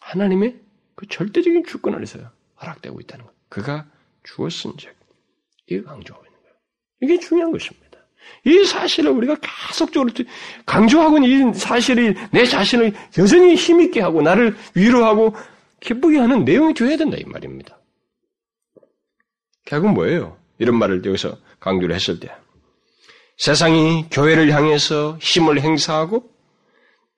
[0.00, 0.58] 하나님의
[0.94, 2.18] 그 절대적인 주권 아래서
[2.62, 3.34] 허락되고 있다는 것.
[3.50, 3.86] 그가
[4.22, 4.94] 주었은 즉
[5.66, 6.54] 이걸 강조하고 있는 거예요.
[7.02, 7.83] 이게 중요한 것입니다.
[8.44, 10.10] 이 사실을 우리가 계속적으로
[10.66, 15.34] 강조하고 있는 이 사실이 내 자신을 여전히 힘있게 하고 나를 위로하고
[15.80, 17.78] 기쁘게 하는 내용이 되어야 된다 이 말입니다.
[19.64, 20.36] 결국 뭐예요?
[20.58, 22.30] 이런 말을 여기서 강조를 했을 때
[23.38, 26.30] 세상이 교회를 향해서 힘을 행사하고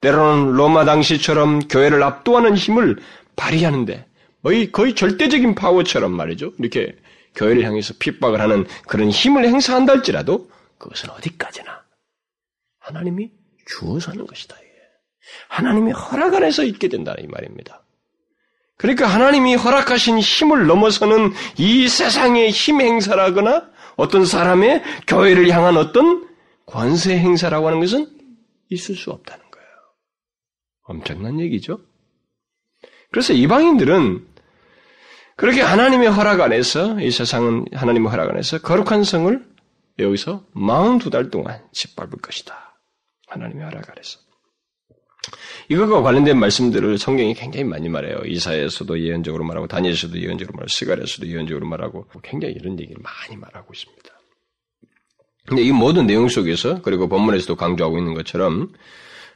[0.00, 2.96] 때로는 로마 당시처럼 교회를 압도하는 힘을
[3.34, 4.06] 발휘하는데
[4.42, 6.52] 거의, 거의 절대적인 파워처럼 말이죠.
[6.60, 6.94] 이렇게
[7.34, 11.84] 교회를 향해서 핍박을 하는 그런 힘을 행사한다 할지라도 그것은 어디까지나
[12.78, 13.30] 하나님이
[13.66, 14.56] 주어서 하는 것이다.
[15.48, 17.82] 하나님이 허락 안에서 있게 된다 이 말입니다.
[18.76, 26.28] 그러니까 하나님이 허락하신 힘을 넘어서는 이 세상의 힘 행사라거나 어떤 사람의 교회를 향한 어떤
[26.66, 28.10] 권세 행사라고 하는 것은
[28.68, 29.66] 있을 수 없다는 거예요.
[30.82, 31.80] 엄청난 얘기죠.
[33.10, 34.26] 그래서 이방인들은
[35.36, 39.55] 그렇게 하나님의 허락 안에서 이 세상은 하나님의 허락 안에서 거룩한 성을
[39.98, 42.78] 여기서 42달 동안 짓밟을 것이다.
[43.28, 44.20] 하나님의 허락 안에서.
[45.68, 48.18] 이것과 관련된 말씀들을 성경이 굉장히 많이 말해요.
[48.24, 54.11] 이사에서도 예언적으로 말하고 다니엘에서도 예언적으로 말하고 스가랴에서도 예언적으로 말하고 굉장히 이런 얘기를 많이 말하고 있습니다.
[55.46, 58.72] 근데 이 모든 내용 속에서 그리고 본문에서도 강조하고 있는 것처럼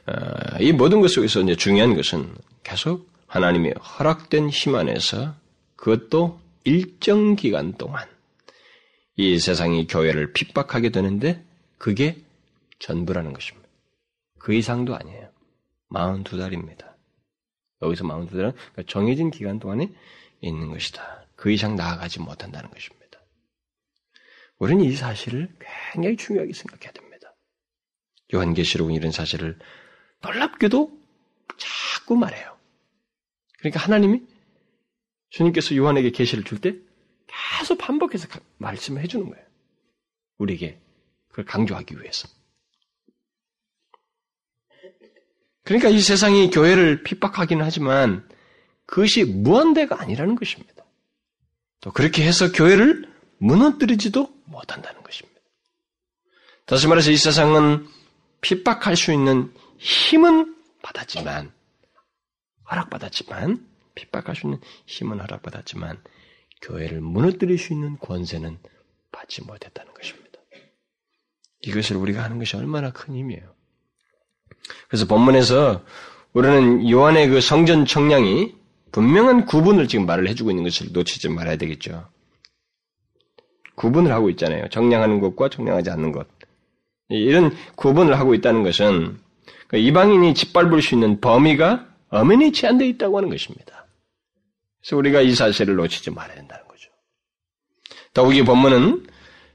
[0.07, 5.35] 어, 이 모든 것 속에서 이제 중요한 것은 계속 하나님의 허락된 힘 안에서
[5.75, 8.10] 그것도 일정 기간 동안
[9.15, 11.43] 이 세상이 교회를 핍박하게 되는데
[11.77, 12.17] 그게
[12.79, 13.67] 전부라는 것입니다.
[14.39, 15.29] 그 이상도 아니에요.
[15.93, 16.93] 42달입니다.
[17.81, 19.91] 여기서 42달은 그러니까 정해진 기간 동안에
[20.41, 21.25] 있는 것이다.
[21.35, 23.19] 그 이상 나아가지 못한다는 것입니다.
[24.57, 25.49] 우리는 이 사실을
[25.93, 27.35] 굉장히 중요하게 생각해야 됩니다.
[28.33, 29.57] 요한계시록은 이런 사실을
[30.21, 31.01] 놀랍게도
[31.57, 32.57] 자꾸 말해요.
[33.59, 34.21] 그러니까 하나님이
[35.29, 36.75] 주님께서 요한에게 계시를 줄 때
[37.57, 38.27] 계속 반복해서
[38.61, 39.45] 말씀을 해주는 거예요.
[40.37, 40.79] 우리에게
[41.29, 42.27] 그걸 강조하기 위해서.
[45.63, 48.27] 그러니까 이 세상이 교회를 핍박하기는 하지만
[48.85, 50.83] 그것이 무한대가 아니라는 것입니다.
[51.81, 55.39] 또 그렇게 해서 교회를 무너뜨리지도 못한다는 것입니다.
[56.65, 57.87] 다시 말해서 이 세상은
[58.41, 61.51] 핍박할 수 있는 힘은 받았지만,
[62.69, 66.01] 허락받았지만, 핍박할 수 있는 힘은 허락받았지만
[66.61, 68.57] 교회를 무너뜨릴 수 있는 권세는
[69.11, 70.39] 받지 못했다는 것입니다.
[71.61, 73.43] 이것을 우리가 하는 것이 얼마나 큰 힘이에요.
[74.87, 75.83] 그래서 본문에서
[76.33, 78.55] 우리는 요한의 그 성전 청량이
[78.91, 82.09] 분명한 구분을 지금 말을 해주고 있는 것을 놓치지 말아야 되겠죠.
[83.75, 84.67] 구분을 하고 있잖아요.
[84.69, 86.27] 정량하는 것과 정량하지 않는 것.
[87.09, 89.19] 이런 구분을 하고 있다는 것은
[89.67, 93.80] 그 이방인이 짓밟을 수 있는 범위가 엄연히 제한되어 있다고 하는 것입니다.
[94.81, 96.89] 그래서 우리가 이 사실을 놓치지 말아야 된다는 거죠.
[98.13, 99.05] 더욱이 본문은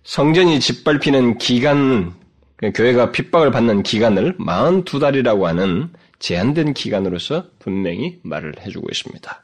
[0.04, 2.14] 성전이 짓밟히는 기간,
[2.56, 9.42] 그 교회가 핍박을 받는 기간을 42달이라고 하는 제한된 기간으로서 분명히 말을 해주고 있습니다.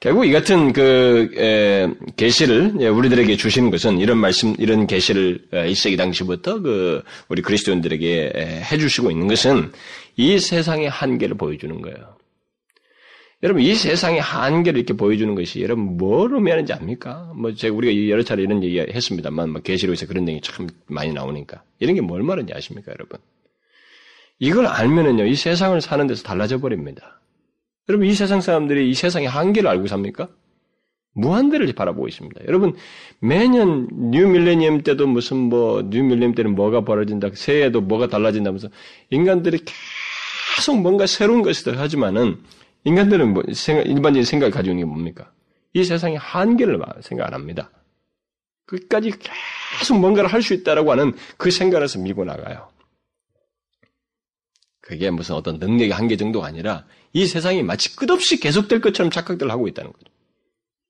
[0.00, 7.02] 결국 이 같은 그 계시를 우리들에게 주시는 것은 이런 말씀, 이런 계시를 1세기 당시부터 그
[7.28, 9.72] 우리 그리스도인들에게 해주시고 있는 것은
[10.16, 12.17] 이 세상의 한계를 보여주는 거예요.
[13.42, 17.32] 여러분 이 세상의 한계를 이렇게 보여주는 것이 여러분 뭘 의미하는지 압니까?
[17.36, 21.62] 뭐 제가 우리가 여러 차례 이런 얘기 했습니다만 뭐 계시록에서 그런 얘기 참 많이 나오니까
[21.78, 23.20] 이런 게 뭘 말하는지 아십니까, 여러분?
[24.40, 27.20] 이걸 알면은요 이 세상을 사는 데서 달라져 버립니다.
[27.88, 30.28] 여러분 이 세상 사람들이 이 세상의 한계를 알고 삽니까?
[31.14, 32.40] 무한대를 바라보고 있습니다.
[32.46, 32.74] 여러분
[33.20, 38.68] 매년 뉴 밀레니엄 때도 무슨 뭐 뉴 밀레니엄 때는 뭐가 벌어진다, 새해에도 뭐가 달라진다면서
[39.10, 39.60] 인간들이
[40.56, 42.38] 계속 뭔가 새로운 것을 하지만은
[42.84, 45.32] 인간들은 뭐 생각, 일반적인 생각을 가지고 있는 게 뭡니까?
[45.74, 47.70] 이 세상의 한계를 생각 안 합니다.
[48.66, 49.12] 끝까지
[49.78, 52.68] 계속 뭔가를 할 수 있다라고 하는 그 생각에서 밀고 나가요.
[54.80, 59.68] 그게 무슨 어떤 능력의 한계 정도가 아니라 이 세상이 마치 끝없이 계속될 것처럼 착각들을 하고
[59.68, 60.06] 있다는 거죠.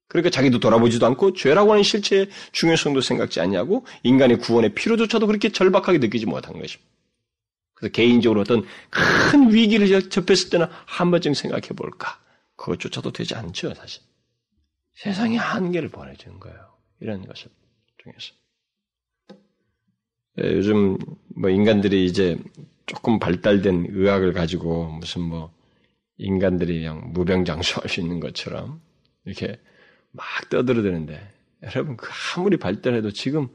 [0.09, 5.99] 그러니까 자기도 돌아보지도 않고 죄라고 하는 실체의 중요성도 생각지 않냐고 인간의 구원의 필요조차도 그렇게 절박하게
[5.99, 6.91] 느끼지 못한 것입니다.
[7.79, 12.21] 그래서 개인적으로 어떤 큰 위기를 접했을 때는 한 번쯤 생각해 볼까.
[12.57, 14.03] 그것조차도 되지 않죠, 사실.
[14.95, 16.59] 세상의 한계를 보내주는 거예요.
[17.01, 17.51] 이런 것을
[18.03, 18.35] 통해서.
[20.41, 20.99] 예, 요즘
[21.37, 22.37] 뭐 인간들이 이제
[22.87, 25.55] 조금 발달된 의학을 가지고 무슨 뭐
[26.17, 28.81] 인간들이 그냥 무병장수할 수 있는 것처럼
[29.25, 29.61] 이렇게
[30.11, 33.49] 막 떠들어대는데 여러분 그 아무리 발달해도 지금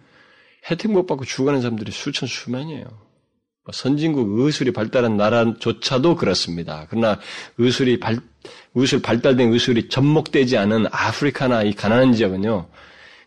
[0.69, 3.12] 혜택 못 받고 죽어가는 사람들이 수천 수만이에요.
[3.63, 6.85] 뭐 선진국 의술이 발달한 나라조차도 그렇습니다.
[6.89, 7.19] 그러나
[7.57, 8.17] 의술이 발,
[8.75, 12.67] 의술 발달된 의술이 접목되지 않은 아프리카나 이 가난한 지역은요,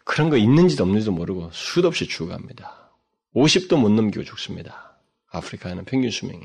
[0.05, 2.93] 그런 거 있는지도 없는지도 모르고 수도 없이 죽어갑니다.
[3.35, 4.99] 50도 못 넘기고 죽습니다.
[5.31, 6.43] 아프리카는 평균 수명이.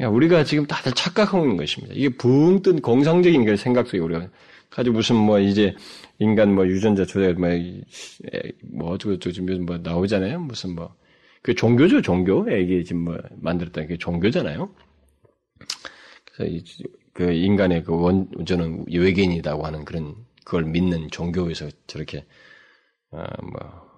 [0.00, 1.94] 우리가 지금 다들 착각하고 있는 것입니다.
[1.96, 4.28] 이게 붕 뜬 공상적인 그 생각 속에 우리가
[4.68, 5.76] 가지고 무슨 뭐 이제
[6.18, 7.50] 인간 뭐 유전자 조작 뭐,
[8.72, 10.40] 뭐 어쩌고 저쩌고 지금 뭐 나오잖아요.
[10.40, 10.94] 무슨 뭐
[11.42, 12.50] 그 종교죠, 종교.
[12.50, 14.74] 애기 지금 뭐 만들었다는 게 종교잖아요.
[16.32, 16.64] 그래서
[17.12, 22.26] 그 인간의 그 원, 저는 외계인이라고 하는 그런 그걸 믿는 종교에서 저렇게
[23.10, 23.92] 아 뭐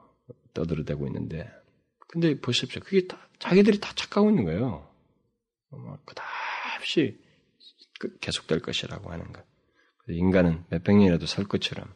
[0.54, 1.50] 떠들어대고 있는데,
[2.08, 2.80] 근데 보십시오.
[2.82, 4.88] 그게 다 자기들이 다 착각하고 있는 거예요.
[5.70, 7.20] 뭐 그다없이
[7.98, 9.42] 그 계속될 것이라고 하는 거.
[10.08, 11.92] 인간은 몇백 년이라도 살 것처럼.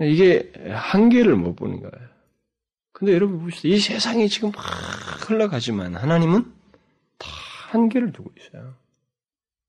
[0.00, 2.09] 이게 한계를 못 보는 거예요.
[3.00, 3.66] 근데 여러분 보시죠.
[3.66, 4.62] 이 세상이 지금 막
[5.26, 6.44] 흘러가지만 하나님은
[7.16, 7.28] 다
[7.70, 8.74] 한계를 두고 있어요.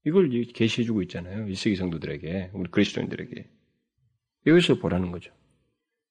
[0.05, 1.47] 이걸 계시해 주고 있잖아요.
[1.47, 3.47] 이세기 성도들에게, 우리 그리스도인들에게.
[4.47, 5.31] 이것을 보라는 거죠.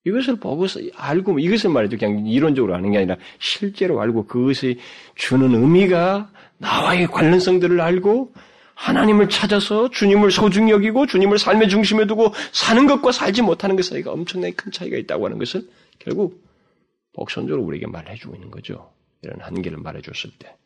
[0.07, 1.99] 이것을 보고서 알고, 이것을 말이죠.
[1.99, 4.79] 그냥 이론적으로 아는 게 아니라 실제로 알고 그것이
[5.15, 8.33] 주는 의미가 나와의 관련성들을 알고
[8.75, 14.11] 하나님을 찾아서 주님을 소중히 여기고 주님을 삶의 중심에 두고 사는 것과 살지 못하는 것 사이가
[14.11, 16.49] 엄청나게 큰 차이가 있다고 하는 것을 결국
[17.13, 18.93] 복선적으로 우리에게 말해주고 있는 거죠.
[19.23, 20.57] 이런 한계를 말해줬을 때.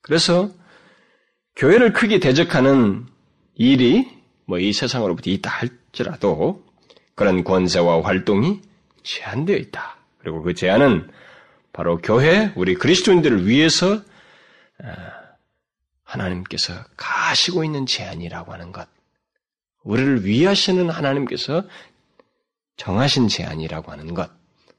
[0.00, 0.50] 그래서
[1.56, 3.06] 교회를 크게 대적하는
[3.54, 6.64] 일이 뭐 이 세상으로부터 있다 할지라도
[7.14, 8.60] 그런 권세와 활동이
[9.04, 9.96] 제한되어 있다.
[10.18, 11.10] 그리고 그 제한은
[11.72, 14.02] 바로 교회, 우리 그리스도인들을 위해서
[14.82, 15.20] 아,
[16.02, 18.88] 하나님께서 가시고 있는 제한이라고 하는 것.
[19.84, 21.64] 우리를 위하시는 하나님께서
[22.80, 24.30] 정하신 제한이라고 하는 것,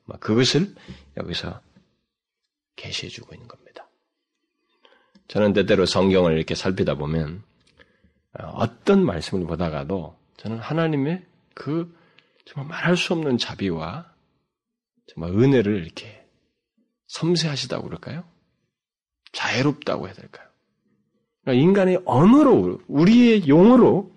[0.06, 0.74] 뭐 그것을
[1.18, 1.62] 여기서
[2.76, 3.88] 계시해주고 있는 겁니다.
[5.28, 7.44] 저는 때때로 성경을 이렇게 살피다 보면
[8.40, 11.96] 어, 어떤 말씀을 보다가도 저는 하나님의 그
[12.46, 14.12] 정말 말할 수 없는 자비와
[15.06, 16.26] 정말 은혜를 이렇게
[17.06, 18.24] 섬세하시다고 그럴까요?
[19.32, 20.48] 자애롭다고 해야 될까요?
[21.44, 24.12] 그러니까 인간의 언어로, 우리의 용어로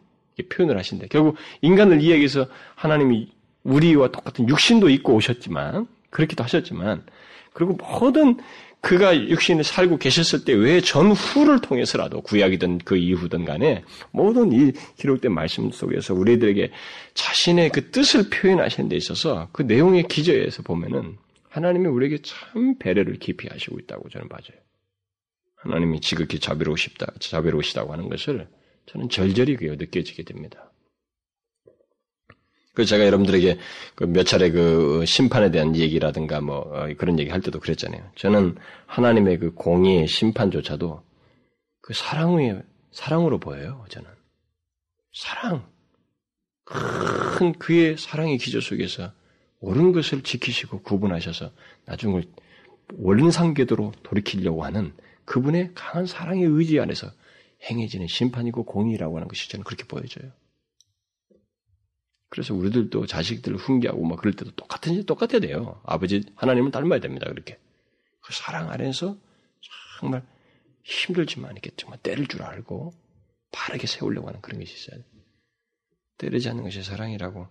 [0.51, 1.09] 표현을 하신대.
[1.09, 3.34] 결국 인간을 이야기해서 하나님이
[3.65, 7.05] 우리와 똑같은 육신도 입고 오셨지만 그렇기도 하셨지만
[7.53, 8.39] 그리고 모든
[8.81, 15.33] 그가 육신을 살고 계셨을 때 왜 전후를 통해서라도 구약이든 그 이후든 간에 모든 이 기록된
[15.33, 16.71] 말씀 속에서 우리들에게
[17.15, 21.17] 자신의 그 뜻을 표현하시는 데 있어서 그 내용의 기저에서 보면은
[21.49, 24.41] 하나님이 우리에게 참 배려를 깊이 하시고 있다고 저는 봐요.
[25.57, 28.47] 하나님이 지극히 자비로우시다, 자비로우시다고 하는 것을
[28.87, 30.71] 저는 절절히 그게 느껴지게 됩니다.
[32.75, 33.59] 그 제가 여러분들에게
[33.95, 38.03] 그 몇 차례 그 심판에 대한 얘기라든가 뭐 어, 그런 얘기 할 때도 그랬잖아요.
[38.17, 38.57] 저는
[38.87, 41.03] 하나님의 그 공의의 심판조차도
[41.81, 43.85] 그 사랑의 사랑으로 보여요.
[43.89, 44.09] 저는
[45.13, 45.67] 사랑
[46.65, 49.13] 큰 그의 사랑의 기조 속에서
[49.61, 51.51] 옳은 것을 지키시고 구분하셔서
[51.87, 52.25] 나중을
[52.99, 54.93] 원상 궤도로 돌이키려고 하는
[55.25, 57.09] 그분의 강한 사랑의 의지 안에서
[57.71, 60.31] 행해지는 심판이고 공의라고 하는 것이 저는 그렇게 보여져요.
[62.35, 65.81] 그래서 우리들도 자식들을 훈계하고 막 그럴 때도 똑같은 똑같아야 돼요.
[65.85, 67.29] 아버지 하나님을 닮아야 됩니다.
[67.31, 67.61] 그렇게
[68.23, 69.17] 그 사랑 안에서
[70.01, 70.27] 정말
[70.83, 72.93] 힘들지만 이렇게 정말 때릴 줄 알고
[73.53, 75.05] 바르게 세우려고 하는 그런 것이 있어야 돼.
[76.19, 77.47] 때리지 않는 것이 사랑이라고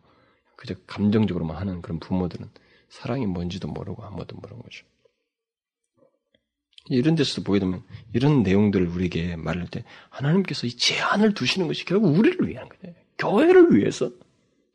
[0.57, 2.49] 그저 감정적으로만 하는 그런 부모들은
[2.89, 4.85] 사랑이 뭔지도 모르고 아무것도 모르는 거죠.
[6.89, 12.17] 이런 데서도 보게 되면 이런 내용들을 우리에게 말할 때 하나님께서 이 제한을 두시는 것이 결국
[12.17, 12.93] 우리를 위한 거예요.
[13.17, 14.11] 교회를 위해서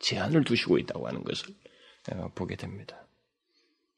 [0.00, 1.54] 제한을 두시고 있다고 하는 것을
[2.34, 2.96] 보게 됩니다.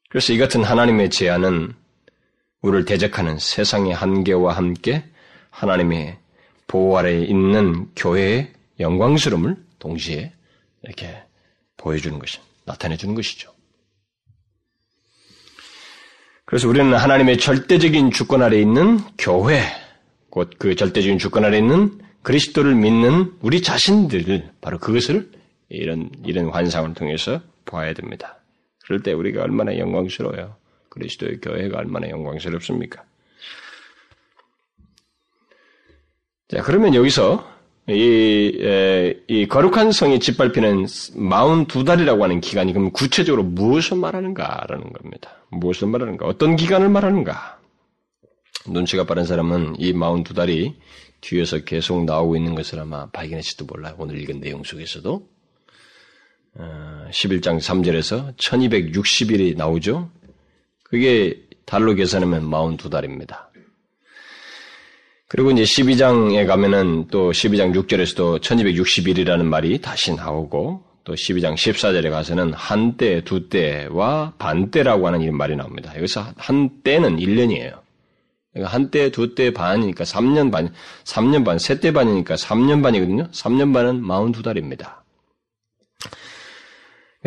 [0.09, 1.73] 그래서 이 같은 하나님의 제한은
[2.61, 5.03] 우리를 대적하는 세상의 한계와 함께
[5.49, 6.17] 하나님의
[6.67, 10.33] 보호 아래에 있는 교회의 영광스러움을 동시에
[10.83, 11.23] 이렇게
[11.77, 13.51] 보여주는 것이, 나타내 주는 것이죠.
[16.45, 19.63] 그래서 우리는 하나님의 절대적인 주권 아래 있는 교회,
[20.29, 25.31] 곧 그 절대적인 주권 아래 있는 그리스도를 믿는 우리 자신들, 바로 그것을
[25.71, 28.37] 이런, 이런 환상을 통해서 보아야 됩니다.
[28.85, 30.55] 그럴 때 우리가 얼마나 영광스러워요.
[30.89, 33.03] 그리스도의 교회가 얼마나 영광스럽습니까?
[36.49, 37.49] 자, 그러면 여기서
[37.87, 44.93] 이, 에, 이 거룩한 성이 짓밟히는 마흔 두 달이라고 하는 기간이 그럼 구체적으로 무엇을 말하는가라는
[44.93, 45.31] 겁니다.
[45.49, 46.25] 무엇을 말하는가?
[46.27, 47.59] 어떤 기간을 말하는가?
[48.67, 50.75] 눈치가 빠른 사람은 이 마흔 두 달이
[51.21, 53.95] 뒤에서 계속 나오고 있는 것을 아마 발견했을지도 몰라요.
[53.97, 55.27] 오늘 읽은 내용 속에서도.
[56.57, 60.09] 11장 어, 3절에서 1260일이 나오죠.
[60.83, 63.49] 그게 달로 계산하면 42달입니다.
[65.27, 72.53] 그리고 이제 12장에 가면은 또 12장 6절에서도 1260일이라는 말이 다시 나오고 또 12장 14절에 가서는
[72.53, 75.95] 한때, 두때와 반때라고 하는 이런 말이 나옵니다.
[75.95, 77.79] 여기서 한때는 1년이에요.
[78.51, 80.73] 그러니까 한때, 두때 반이니까 3년 반,
[81.05, 83.29] 3년 반, 세 때 반이니까 3년 반이거든요.
[83.31, 84.97] 3년 반은 42달입니다.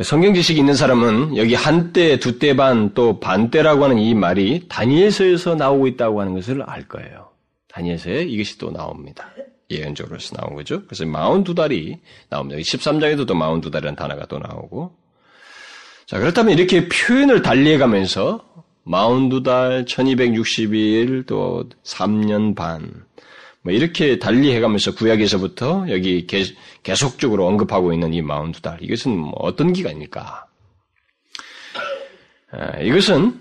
[0.02, 5.86] 성경 지식이 있는 사람은 여기 한때, 두때 반, 또 반때라고 하는 이 말이 다니엘서에서 나오고
[5.86, 7.30] 있다고 하는 것을 알 거예요.
[7.68, 9.30] 다니엘서에 이것이 또 나옵니다.
[9.70, 10.82] 예언적으로서 나온 거죠.
[10.86, 12.60] 그래서 42달이 나옵니다.
[12.60, 14.96] 13장에도 또 42달이라는 단어가 또 나오고.
[16.06, 18.44] 자, 그렇다면 이렇게 표현을 달리해가면서
[18.86, 23.04] 42달, 1260일, 또 3년 반,
[23.64, 26.26] 뭐 이렇게 달리 해가면서 구약에서부터 여기
[26.82, 30.46] 계속적으로 언급하고 있는 이 마운드 달 이것은 뭐 어떤 기간일까?
[32.52, 33.40] 아, 이것은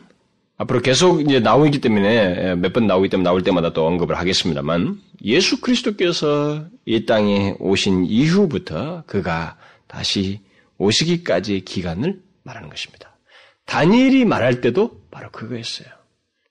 [0.57, 5.59] 앞으로 계속 이제 나오기 때문에 몇 번 나오기 때문에 나올 때마다 또 언급을 하겠습니다만 예수
[5.59, 9.57] 그리스도께서 이 땅에 오신 이후부터 그가
[9.87, 10.39] 다시
[10.77, 13.17] 오시기까지의 기간을 말하는 것입니다.
[13.65, 15.87] 다니엘이 말할 때도 바로 그거였어요.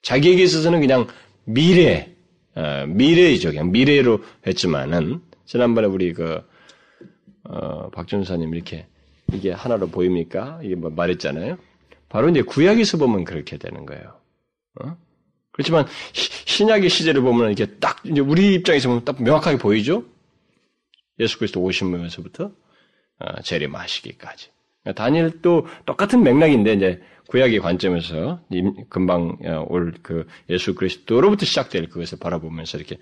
[0.02, 1.06] 자기에게 있어서는 그냥
[1.44, 2.11] 미래,
[2.54, 3.50] 어, 미래이죠.
[3.50, 6.42] 그냥 미래로 했지만은, 지난번에 우리 그,
[7.44, 8.86] 어, 박준사님 이렇게,
[9.32, 10.60] 이게 하나로 보입니까?
[10.62, 11.58] 이게 뭐 말했잖아요.
[12.08, 14.20] 바로 이제 구약에서 보면 그렇게 되는 거예요.
[14.82, 14.96] 어?
[15.52, 20.04] 그렇지만, 신약의 시제를 보면 이게 딱, 이제 우리 입장에서 보면 딱 명확하게 보이죠?
[21.18, 22.52] 예수 그리스도 오신면서부터
[23.18, 24.50] 어, 재림하시기까지.
[24.94, 28.40] 다니엘도 똑같은 맥락인데, 이제 구약의 관점에서
[28.90, 32.98] 금방 어, 올그 예수 그리스도로부터 시작될 그것을 바라보면서 이렇게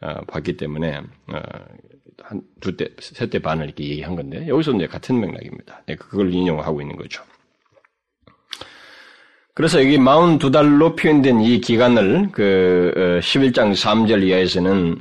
[0.00, 1.40] 어, 봤기 때문에 어,
[2.22, 5.82] 한두 때, 세 때 반을 이렇게 얘기한 건데 여기서 이제 같은 맥락입니다.
[5.86, 7.22] 네, 그걸 인용하고 있는 거죠.
[9.54, 14.98] 그래서 여기 42달로 표현된 이 기간을 그 11장 3절 이하에서는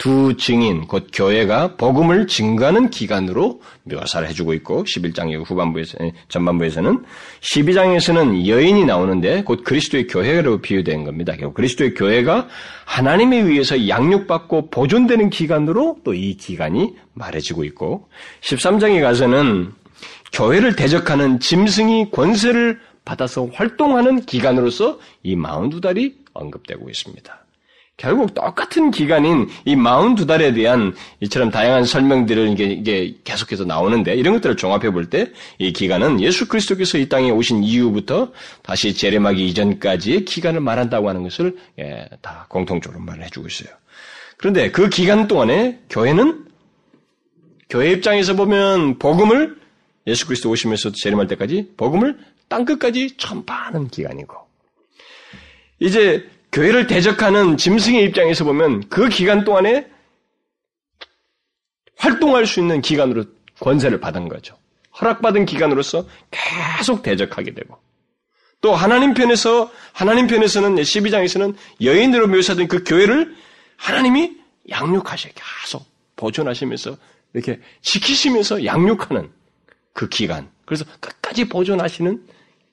[0.00, 5.98] 두 증인, 곧 교회가 복음을 증거하는 기간으로 묘사를 해주고 있고, 11장 후반부에서,
[6.28, 7.04] 전반부에서는,
[7.42, 11.36] 12장에서는 여인이 나오는데, 곧 그리스도의 교회로 비유된 겁니다.
[11.36, 12.48] 그리스도의 교회가
[12.86, 18.08] 하나님에 의해서 양육받고 보존되는 기간으로 또 이 기간이 말해지고 있고,
[18.40, 19.72] 13장에 가서는
[20.32, 27.39] 교회를 대적하는 짐승이 권세를 받아서 활동하는 기간으로서 이 42달이 언급되고 있습니다.
[28.00, 34.90] 결국 똑같은 기간인 이 42달에 대한 이처럼 다양한 설명들을 이게, 계속해서 나오는데 이런 것들을 종합해
[34.90, 38.32] 볼 때 이 기간은 예수 그리스도께서 이 땅에 오신 이후부터
[38.62, 43.68] 다시 재림하기 이전까지의 기간을 말한다고 하는 것을 예, 다 공통적으로 말을 해주고 있어요.
[44.38, 46.46] 그런데 그 기간 동안에 교회는
[47.68, 49.60] 교회 입장에서 보면 복음을
[50.06, 54.34] 예수 그리스도 오시면서 재림할 때까지 복음을 땅 끝까지 전파하는 기간이고
[55.80, 59.88] 이제 교회를 대적하는 짐승의 입장에서 보면 그 기간 동안에
[61.96, 63.24] 활동할 수 있는 기간으로
[63.60, 64.56] 권세를 받은 거죠.
[65.00, 67.78] 허락받은 기간으로서 계속 대적하게 되고
[68.60, 73.34] 또 하나님 편에서 하나님 편에서는 12장에서는 여인으로 묘사된 그 교회를
[73.76, 74.36] 하나님이
[74.68, 75.86] 양육하셔 계속
[76.16, 76.96] 보존하시면서
[77.32, 79.30] 이렇게 지키시면서 양육하는
[79.92, 80.50] 그 기간.
[80.66, 82.26] 그래서 끝까지 보존하시는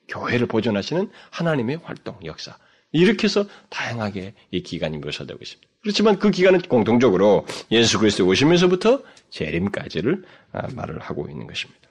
[0.08, 2.56] 교회를 보존하시는 하나님의 활동 역사.
[2.92, 5.68] 이렇게 해서 다양하게 이 기간이 묘사되고 있습니다.
[5.80, 11.88] 그렇지만 그 기간은 공통적으로 예수 그리스도 오시면서부터 재림까지를 아, 말을 하고 있는 것입니다.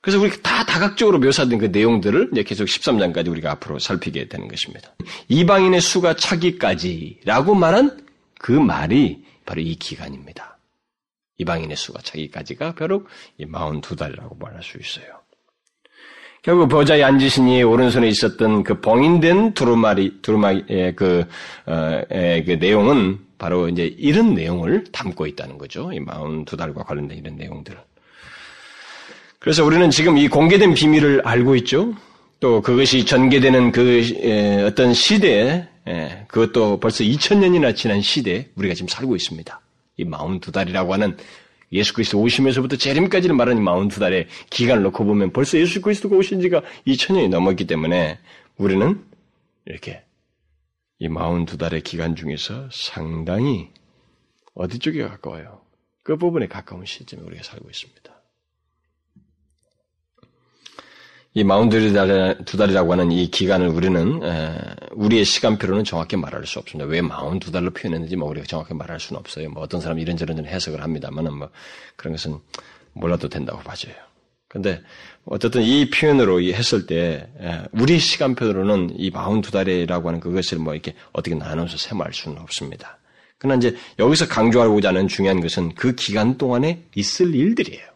[0.00, 4.92] 그래서 우리 다 다각적으로 묘사된 그 내용들을 이제 계속 13장까지 우리가 앞으로 살피게 되는 것입니다.
[5.28, 8.04] 이방인의 수가 차기까지라고 말한
[8.36, 10.58] 그 말이 바로 이 기간입니다.
[11.38, 13.06] 이방인의 수가 차기까지가 바로
[13.38, 15.21] 이 42달이라고 말할 수 있어요.
[16.42, 21.24] 결국 보좌에 앉으신 이의 오른손에 있었던 그 봉인된 두루마리, 두루마리의 그,
[21.66, 25.92] 어, 그 내용은 바로 이제 이런 내용을 담고 있다는 거죠.
[25.92, 27.78] 이 42달과 관련된 이런 내용들을.
[29.38, 31.94] 그래서 우리는 지금 이 공개된 비밀을 알고 있죠.
[32.40, 35.68] 또 그것이 전개되는 그 어떤 시대에
[36.26, 39.60] 그것도 벌써 2000년이나 지난 시대에 우리가 지금 살고 있습니다.
[39.96, 41.16] 이 42달이라고 하는
[41.72, 47.28] 예수 그리스도 오시면서부터 재림까지를 말하는 42달의 기간을 놓고 보면 벌써 예수 그리스도가 오신 지가 2000년이
[47.28, 48.18] 넘었기 때문에
[48.56, 49.02] 우리는
[49.64, 50.04] 이렇게
[50.98, 53.70] 이 42달의 기간 중에서 상당히
[54.54, 55.62] 어디 쪽에 가까워요?
[56.02, 58.01] 그 부분에 가까운 시점에 우리가 살고 있습니다.
[61.34, 64.20] 이 마흔두 달이라고 하는 이 기간을 우리는
[64.90, 66.90] 우리의 시간표로는 정확히 말할 수 없습니다.
[66.90, 69.48] 왜 마흔두 달로 표현했는지 뭐 우리가 정확히 말할 수는 없어요.
[69.48, 71.48] 뭐 어떤 사람 이런저런 해석을 합니다만은 뭐
[71.96, 72.38] 그런 것은
[72.92, 73.94] 몰라도 된다고 봐져요.
[74.46, 74.82] 근데
[75.24, 77.26] 어쨌든 이 표현으로 했을 때
[77.72, 82.98] 우리 시간표로는 이 마운드 두 달이라고 하는 그것을 뭐 이렇게 어떻게 나눠서 셈할 수는 없습니다.
[83.38, 87.86] 그러나 이제 여기서 강조하고자 하는 중요한 것은 그 기간 동안에 있을 일들이에요.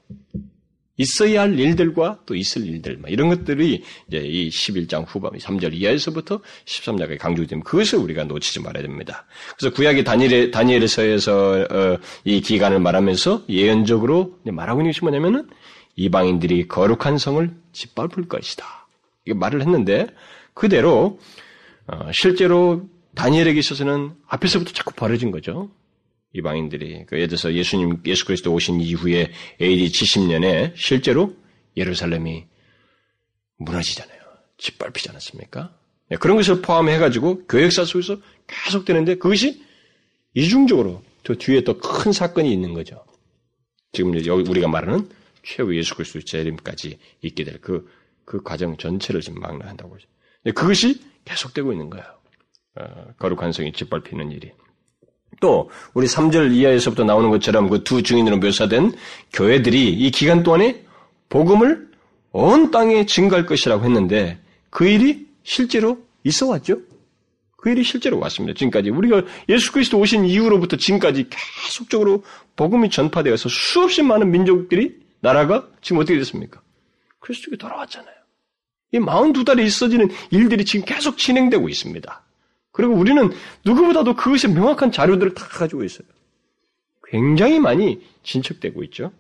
[0.97, 7.19] 있어야 할 일들과 또 있을 일들, 이런 것들이 이제 이 11장 후반, 3절 이하에서부터 13장까지
[7.19, 9.27] 강조되면 그것을 우리가 놓치지 말아야 됩니다.
[9.57, 15.49] 그래서 구약의 다니엘, 다니엘서에서 어, 이 기간을 말하면서 예언적으로 말하고 있는 것이 뭐냐면은
[15.97, 18.87] 이방인들이 거룩한 성을 짓밟을 것이다.
[19.25, 20.07] 이게 말을 했는데
[20.55, 21.19] 그대로
[21.87, 25.71] 어, 실제로 다니엘에게 있어서는 앞에서부터 자꾸 벌어진 거죠.
[26.37, 31.35] 이방인들이 그 예를 들어서 예수님 예수 그리스도 오신 이후에 AD 70년에 실제로
[31.77, 32.45] 예루살렘이
[33.59, 34.21] 무너지잖아요.
[34.59, 35.75] 짓밟히지 않았습니까?
[36.09, 39.65] 네, 그런 것을 포함해 가지고 교회 역사 속에서 계속되는데 그것이
[40.35, 43.05] 이중적으로 저 뒤에 또큰 사건이 있는 거죠.
[43.93, 45.09] 지금 여기 우리가 말하는
[45.43, 47.91] 최후 예수 그리스도 재림까지 있게 될 그그
[48.25, 49.97] 그 과정 전체를 지금 망라한다고.
[50.45, 52.05] 네, 그것이 계속되고 있는 거예요.
[52.77, 54.53] 어, 거룩한 성이 짓밟히는 일이.
[55.41, 58.93] 또 우리 3절 이하에서부터 나오는 것처럼 그 두 증인으로 묘사된
[59.33, 60.85] 교회들이 이 기간 동안에
[61.29, 61.89] 복음을
[62.33, 64.39] 온 땅에 증가할 것이라고 했는데
[64.71, 66.79] 그 일이 실제로 있어 왔죠?
[67.57, 68.57] 그 일이 실제로 왔습니다.
[68.57, 72.25] 지금까지 우리가 예수 그리스도 오신 이후로부터 지금까지 계속적으로
[72.55, 76.61] 복음이 전파되어서 수없이 많은 민족들이 나라가 지금 어떻게 됐습니까?
[77.21, 78.15] 그리스도께 돌아왔잖아요.
[78.93, 82.26] 이 42달에 있어지는 일들이 지금 계속 진행되고 있습니다.
[82.77, 83.33] 그리고 우리는
[83.65, 86.07] 누구보다도 그것의 명확한 자료들을 다 가지고 있어요.
[87.09, 89.13] 굉장히 많이 진척되고 있죠.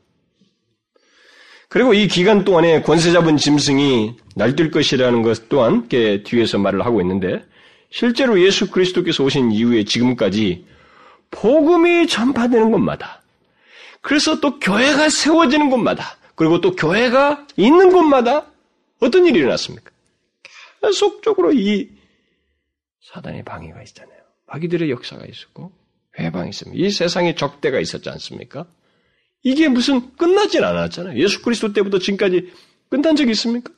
[1.71, 7.43] 그리고 이 기간 동안에 권세 잡은 짐승이 날뛸 것이라는 것 또한 뒤에서 말을 하고 있는데
[7.91, 10.67] 실제로 예수 그리스도께서 오신 이후에 지금까지
[11.31, 13.23] 복음이 전파되는 곳마다
[14.03, 18.45] 그래서 또 교회가 세워지는 곳마다 그리고 또 교회가 있는 곳마다
[19.01, 19.91] 어떤 일이 일어났습니까?
[20.83, 21.96] 계속적으로 이
[23.17, 24.19] 사단의 방해가 있잖아요.
[24.47, 25.73] 마귀들의 역사가 있었고
[26.19, 26.85] 회방이 있습니다.
[26.85, 28.67] 이 세상에 적대가 있었지 않습니까?
[29.43, 31.19] 이게 무슨 끝나진 않았잖아요.
[31.21, 32.53] 예수 그리스도 때부터 지금까지
[32.89, 33.73] 끝난 적이 있습니까?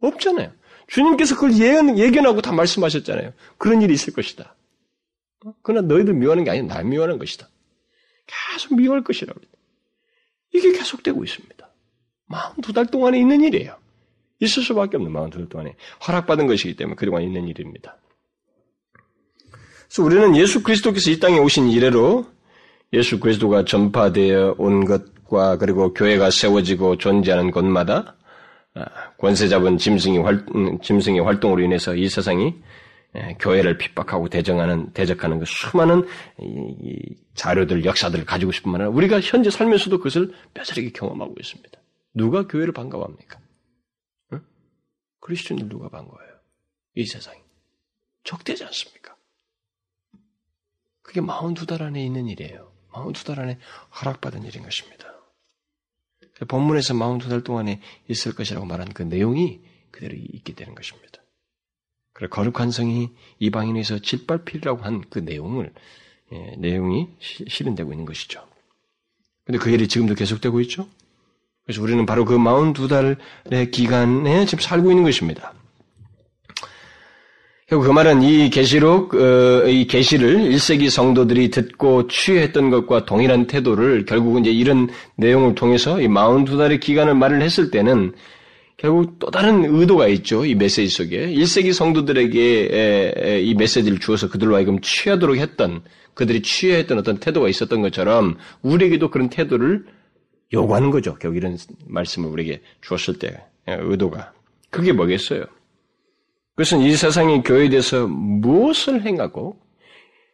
[0.00, 0.52] 없잖아요.
[0.88, 3.32] 주님께서 그걸 예언, 예견하고 다 말씀하셨잖아요.
[3.58, 4.54] 그런 일이 있을 것이다.
[5.62, 7.48] 그러나 너희들 미워하는 게 아니라 나 미워하는 것이다.
[8.26, 9.40] 계속 미워할 것이라고.
[10.52, 11.70] 이게 계속되고 있습니다.
[12.26, 13.78] 마음 두달 동안에 있는 일이에요.
[14.40, 17.96] 있을 수밖에 없는 42달 동안에 허락받은 것이기 때문에 그동안 있는 일입니다.
[19.90, 22.24] 그래서 우리는 예수 그리스도께서 이 땅에 오신 이래로
[22.92, 28.16] 예수 그리스도가 전파되어 온 것과 그리고 교회가 세워지고 존재하는 곳마다
[28.74, 28.84] 아,
[29.18, 32.54] 권세 잡은 짐승의, 활, 음, 짐승의 활동으로 인해서 이 세상이
[33.16, 36.06] 예, 교회를 핍박하고 대정하는, 대적하는 그 수많은
[36.40, 41.68] 이, 자료들, 역사들을 가지고 싶은 만은 우리가 현재 살면서도 그것을 뼈저리게 경험하고 있습니다.
[42.14, 43.40] 누가 교회를 반가워합니까?
[44.34, 44.40] 응?
[45.18, 46.28] 그리스도인들 누가 반가워요?
[46.94, 47.40] 이 세상이.
[48.22, 48.99] 적대지 않습니까?
[51.10, 52.70] 그게 42달 안에 있는 일이에요.
[52.92, 53.58] 42달 안에
[54.00, 55.06] 허락받은 일인 것입니다.
[56.46, 61.20] 본문에서 42달 동안에 있을 것이라고 말한 그 내용이 그대로 있게 되는 것입니다.
[62.12, 65.72] 그래 거룩한 성이 이방인에서 짓밟히라고 한 그 내용을
[66.30, 68.46] 예, 내용이 시, 실현되고 있는 것이죠.
[69.44, 70.88] 근데 그 일이 지금도 계속되고 있죠.
[71.64, 75.54] 그래서 우리는 바로 그 42달의 기간에 지금 살고 있는 것입니다.
[77.70, 84.06] 결국 그 말은 이 계시록 어, 이 계시를 1세기 성도들이 듣고 취했던 것과 동일한 태도를
[84.06, 88.12] 결국은 이제 이런 내용을 통해서 이 42달의 기간을 말을 했을 때는
[88.76, 90.44] 결국 또 다른 의도가 있죠.
[90.44, 95.82] 이 메시지 속에 1세기 성도들에게 이 메시지를 주어서 그들로 하여금 취하도록 했던
[96.14, 99.84] 그들이 취했던 어떤 태도가 있었던 것처럼 우리에게도 그런 태도를
[100.52, 101.14] 요구하는 거죠.
[101.20, 101.56] 결국 이런
[101.86, 104.32] 말씀을 우리에게 주었을 때 의도가
[104.70, 105.44] 그게 뭐겠어요?
[106.60, 109.56] 그것은 이 세상의 교회에 대해서 무엇을 행하고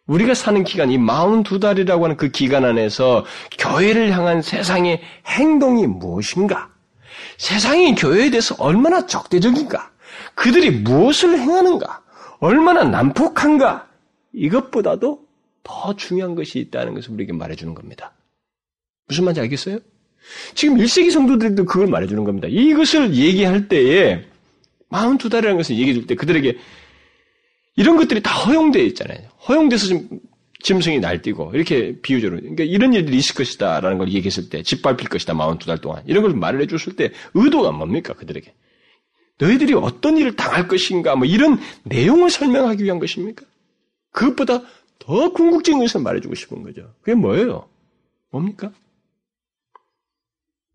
[0.09, 3.25] 우리가 사는 기간, 이 42달이라고 하는 그 기간 안에서
[3.59, 6.75] 교회를 향한 세상의 행동이 무엇인가?
[7.39, 9.93] 세상이 교회에 대해서 얼마나 적대적인가?
[10.35, 12.03] 그들이 무엇을 행하는가?
[12.41, 13.89] 얼마나 난폭한가?
[14.33, 15.21] 이것보다도
[15.63, 18.15] 더 중요한 것이 있다는 것을 우리에게 말해주는 겁니다.
[19.07, 19.79] 무슨 말인지 알겠어요?
[20.57, 22.49] 지금 1세기 성도들도 그걸 말해주는 겁니다.
[22.51, 24.25] 이것을 얘기할 때에
[24.91, 26.59] 42달이라는 것을 얘기해 줄 때 그들에게
[27.77, 29.29] 이런 것들이 다 허용되어 있잖아요.
[29.49, 30.09] 허용돼서 좀
[30.63, 35.81] 짐승이 날뛰고 이렇게 비유적으로 그러니까 이런 일들이 있을 것이다라는 걸 얘기했을 때 짓밟힐 것이다 42달
[35.81, 38.53] 동안 이런 걸 말을 해줬을 때 의도가 뭡니까 그들에게
[39.39, 43.45] 너희들이 어떤 일을 당할 것인가 뭐 이런 내용을 설명하기 위한 것입니까?
[44.13, 44.63] 그것보다
[44.99, 46.95] 더 궁극적인 것을 말해주고 싶은 거죠.
[47.03, 47.69] 그게 뭐예요?
[48.31, 48.73] 뭡니까?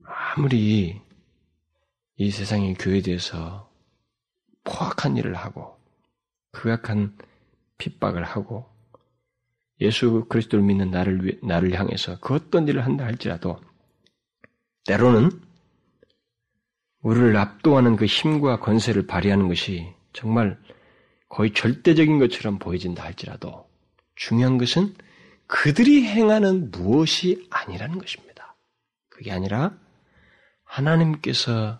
[0.05, 1.01] 아무리
[2.17, 3.70] 이 세상의 교회에 대해서
[4.63, 5.77] 포악한 일을 하고
[6.51, 7.17] 극악한
[7.77, 8.69] 핍박을 하고
[9.79, 13.59] 예수 그리스도를 믿는 나를 나를 향해서 그 어떤 일을 한다 할지라도
[14.85, 15.31] 때로는
[17.01, 20.59] 우리를 압도하는 그 힘과 권세를 발휘하는 것이 정말
[21.29, 23.67] 거의 절대적인 것처럼 보여진다 할지라도
[24.15, 24.93] 중요한 것은
[25.47, 28.55] 그들이 행하는 무엇이 아니라는 것입니다.
[29.09, 29.75] 그게 아니라
[30.63, 31.79] 하나님께서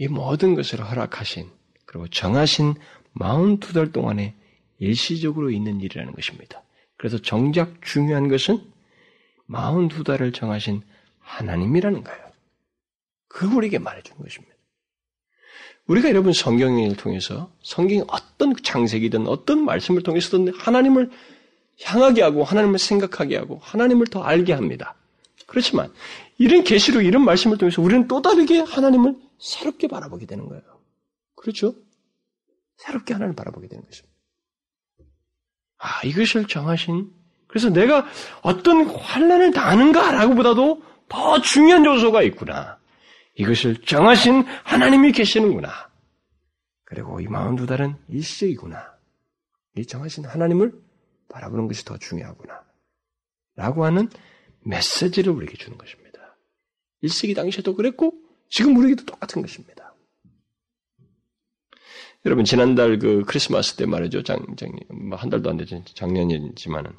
[0.00, 1.50] 이 모든 것을 허락하신
[1.84, 2.74] 그리고 정하신
[3.18, 4.34] 42달 동안에
[4.78, 6.62] 일시적으로 있는 일이라는 것입니다.
[6.96, 8.62] 그래서 정작 중요한 것은
[9.50, 10.80] 42달을 정하신
[11.18, 12.30] 하나님이라는 거예요.
[13.28, 14.54] 그걸 우리에게 말해주는 것입니다.
[15.86, 21.10] 우리가 여러분 성경을 통해서 성경의 어떤 장색이든 어떤 말씀을 통해서든 하나님을
[21.82, 24.94] 향하게 하고 하나님을 생각하게 하고 하나님을 더 알게 합니다.
[25.44, 25.92] 그렇지만
[26.38, 30.62] 이런 계시로 이런 말씀을 통해서 우리는 또 다르게 하나님을 새롭게 바라보게 되는 거예요.
[31.34, 31.74] 그렇죠?
[32.76, 34.16] 새롭게 하나님을 바라보게 되는 것입니다.
[35.78, 37.10] 아, 이것을 정하신
[37.48, 38.06] 그래서 내가
[38.42, 42.78] 어떤 환란을 당하는가라고 보다도 더 중요한 요소가 있구나.
[43.34, 45.90] 이것을 정하신 하나님이 계시는구나.
[46.84, 48.94] 그리고 이 마흔 두 달은 일시적이구나.
[49.76, 50.72] 이 정하신 하나님을
[51.28, 52.62] 바라보는 것이 더 중요하구나.
[53.56, 54.08] 라고 하는
[54.60, 56.36] 메시지를 우리에게 주는 것입니다.
[57.00, 58.12] 일세기 당시에도 그랬고
[58.50, 59.94] 지금 우리에게도 똑같은 것입니다.
[62.26, 64.22] 여러분 지난달 그 크리스마스 때 말이죠.
[64.22, 65.82] 장, 장, 뭐한 달도 안 되죠.
[65.94, 66.94] 작년이지만은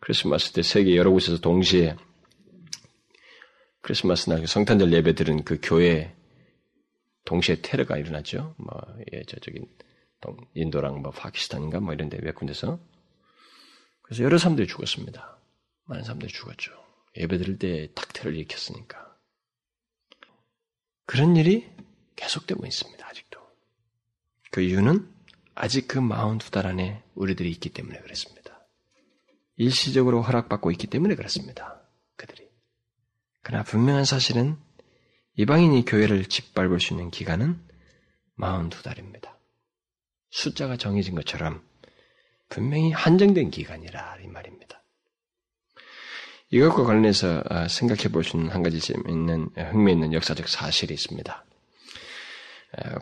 [0.00, 1.96] 크리스마스 때 세계 여러 곳에서 동시에
[3.80, 6.14] 크리스마스 날그 성탄절 예배 드린 그 교회
[7.24, 8.54] 동시에 테러가 일어났죠.
[8.58, 8.74] 뭐,
[9.12, 9.66] 예, 저쪽인
[10.54, 12.78] 인도랑 뭐 파키스탄인가 뭐 이런 데 몇 군데서.
[14.02, 15.38] 그래서 여러 사람들이 죽었습니다.
[15.86, 16.72] 많은 사람들이 죽었죠.
[17.16, 19.13] 예배 드릴 때 탁 테러를 일으켰으니까.
[21.06, 21.68] 그런 일이
[22.16, 23.06] 계속되고 있습니다.
[23.06, 23.40] 아직도.
[24.50, 25.08] 그 이유는
[25.54, 28.66] 아직 그 마흔 두 달 안에 우리들이 있기 때문에 그렇습니다.
[29.56, 31.80] 일시적으로 허락받고 있기 때문에 그렇습니다.
[32.16, 32.48] 그들이.
[33.42, 34.56] 그러나 분명한 사실은
[35.36, 37.60] 이방인이 교회를 짓밟을 수 있는 기간은
[38.34, 39.36] 마흔 두 달입니다.
[40.30, 41.62] 숫자가 정해진 것처럼
[42.48, 44.82] 분명히 한정된 기간이라 이 말입니다.
[46.54, 51.44] 이것과 관련해서 아, 생각해 있는 한 가지 재미있는 흥미있는 역사적 사실이 있습니다.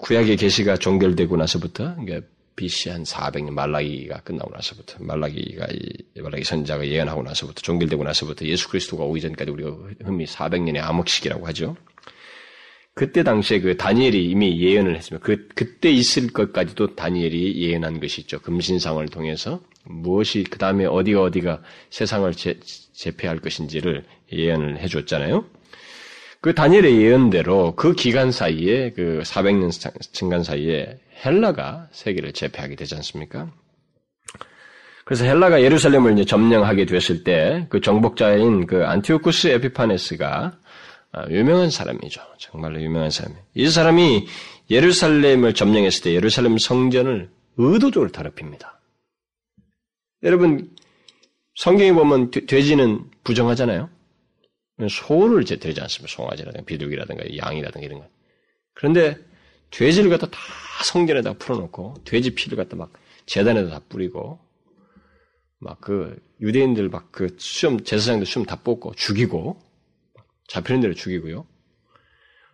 [0.00, 2.26] 구약의 계시가 종결되고 나서부터 그러니까
[2.56, 5.66] BC 한 400년 말라기가 끝나고 나서부터 말라기가
[6.22, 9.70] 말라기 선자가 예언하고 나서부터 종결되고 나서부터 예수 그리스도가 오기 전까지 우리가
[10.04, 11.76] 흔히 400년의 암흑시기라고 하죠.
[12.94, 18.38] 그때 당시에 그 다니엘이 이미 예언을 했으면 그 그때 있을 것까지도 다니엘이 예언한 것이 있죠.
[18.40, 22.60] 금신상을 통해서 무엇이 그 다음에 어디가 어디가 세상을 제,
[22.92, 25.46] 재패할 것인지를 예언을 해줬잖아요.
[26.42, 29.70] 그 다니엘의 예언대로 그 기간 사이에 그 400년
[30.12, 33.50] 증간 사이에 헬라가 세계를 제패하게 되지 않습니까?
[35.04, 40.52] 그래서 헬라가 예루살렘을 이제 점령하게 됐을 때 그 정복자인 그 안티오쿠스 에피파네스가 아,
[41.30, 42.22] 유명한 사람이죠.
[42.38, 43.36] 정말로 유명한 사람이.
[43.54, 44.26] 이 사람이
[44.70, 48.80] 예루살렘을 점령했을 때 예루살렘 성전을 의도적으로 더럽힙니다.
[50.22, 50.74] 여러분
[51.56, 53.90] 성경에 보면 돼지는 부정하잖아요.
[54.88, 56.12] 소를 이제 드리지 않습니다.
[56.12, 58.08] 송아지라든가 비둘기라든가 양이라든가 이런 거.
[58.74, 59.16] 그런데
[59.70, 60.38] 돼지를 갖다 다
[60.84, 62.92] 성전에다 풀어놓고 돼지 피를 갖다 막
[63.26, 64.40] 재단에다 다 뿌리고
[65.58, 69.60] 막 그 유대인들 막 그 수염 제사장들 수염 다 뽑고 죽이고
[70.48, 71.46] 잡히는 대로 죽이고요.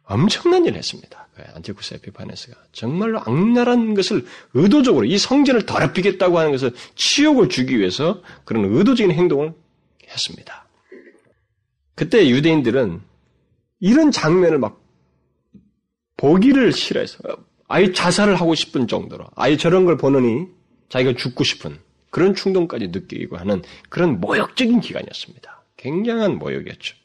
[0.05, 1.29] 엄청난 일을 했습니다.
[1.35, 4.25] 그 안티쿠스 에피파네스가 정말로 악랄한 것을
[4.55, 9.53] 의도적으로 이 성전을 더럽히겠다고 하는 것을 치욕을 주기 위해서 그런 의도적인 행동을
[10.09, 10.67] 했습니다.
[11.95, 13.03] 그때 유대인들은
[13.81, 14.83] 이런 장면을 막
[16.17, 17.19] 보기를 싫어해서
[17.69, 20.47] 아예 자살을 하고 싶은 정도로 아예 저런 걸 보느니
[20.89, 21.79] 자기가 죽고 싶은
[22.11, 25.65] 그런 충동까지 느끼고 하는 그런 모욕적인 기간이었습니다.
[25.77, 26.97] 굉장한 모욕이었죠.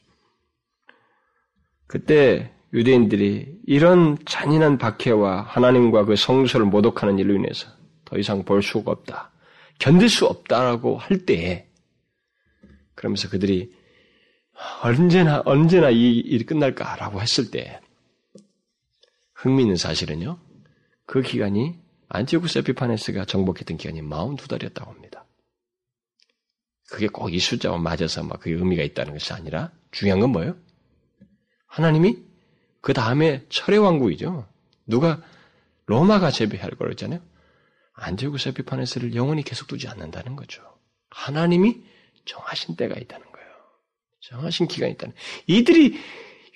[1.94, 7.68] 그때 유대인들이 이런 잔인한 박해와 하나님과 그 성소를 모독하는 일로 인해서
[8.04, 9.30] 더 이상 볼 수가 없다.
[9.78, 11.68] 견딜 수 없다라고 할 때에
[12.96, 13.72] 그러면서 그들이
[14.82, 17.80] 언제나 언제나 이 일이 끝날까라고 했을 때
[19.34, 20.36] 흥미있는 사실은요.
[21.06, 21.78] 그 기간이
[22.08, 25.24] 안티오쿠스 에피파네스가 정복했던 기간이 42달이었다고 합니다.
[26.90, 30.63] 그게 꼭 이 숫자와 맞아서 막 그게 의미가 있다는 것이 아니라 중요한 건 뭐예요?
[31.74, 32.18] 하나님이
[32.80, 34.46] 그 다음에 철의 왕국이죠.
[34.86, 35.20] 누가
[35.86, 37.20] 로마가 제비할 거랬잖아요.
[37.94, 40.62] 안티오쿠스 에피파네스를 영원히 계속 두지 않는다는 거죠.
[41.10, 41.82] 하나님이
[42.26, 43.48] 정하신 때가 있다는 거예요.
[44.20, 45.14] 정하신 기간이 있다는.
[45.48, 45.98] 이들이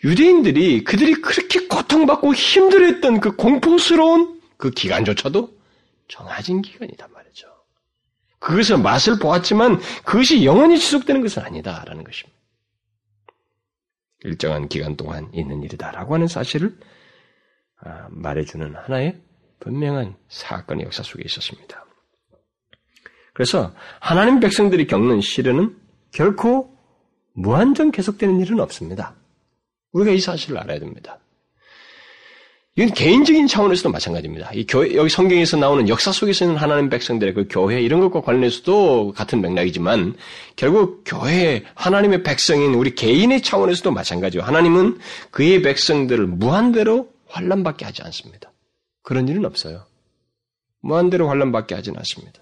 [0.04, 5.58] 유대인들이 그들이 그렇게 고통받고 힘들었던 그 공포스러운 그 기간조차도
[6.06, 7.48] 정해진 기간이단 말이죠.
[8.38, 12.38] 그것을 맛을 보았지만 그것이 영원히 지속되는 것은 아니다라는 것입니다.
[14.24, 16.76] 일정한 기간 동안 있는 일이다라고 하는 사실을
[17.80, 19.20] 아, 말해주는 하나의
[19.60, 21.84] 분명한 사건의 역사 속에 있었습니다.
[23.34, 25.76] 그래서 하나님 백성들이 겪는 시련은
[26.10, 26.76] 결코
[27.34, 29.14] 무한정 계속되는 일은 없습니다.
[29.92, 31.20] 우리가 이 사실을 알아야 됩니다.
[32.78, 34.52] 이건 개인적인 차원에서도 마찬가지입니다.
[34.52, 39.14] 이 교회, 여기 성경에서 나오는 역사 속에서 있는 하나님 백성들의 그 교회, 이런 것과 관련해서도
[39.16, 40.14] 같은 맥락이지만,
[40.54, 44.42] 결국 교회, 하나님의 백성인 우리 개인의 차원에서도 마찬가지요.
[44.42, 45.00] 하나님은
[45.32, 48.52] 그의 백성들을 무한대로 환란받게 하지 않습니다.
[49.02, 49.84] 그런 일은 없어요.
[50.80, 52.40] 무한대로 환란받게 하지는 않습니다.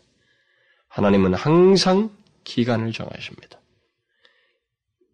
[0.89, 2.11] 하나님은 항상
[2.45, 3.59] 기간을 정하십니다.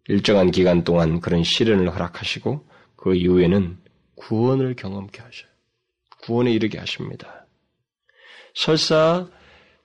[0.09, 2.65] 일정한 기간 동안 그런 시련을 허락하시고
[2.97, 3.82] 그 이후에는
[4.15, 5.49] 구원을 경험케 하셔요.
[6.21, 7.45] 구원에 이르게 하십니다.
[8.53, 9.27] 설사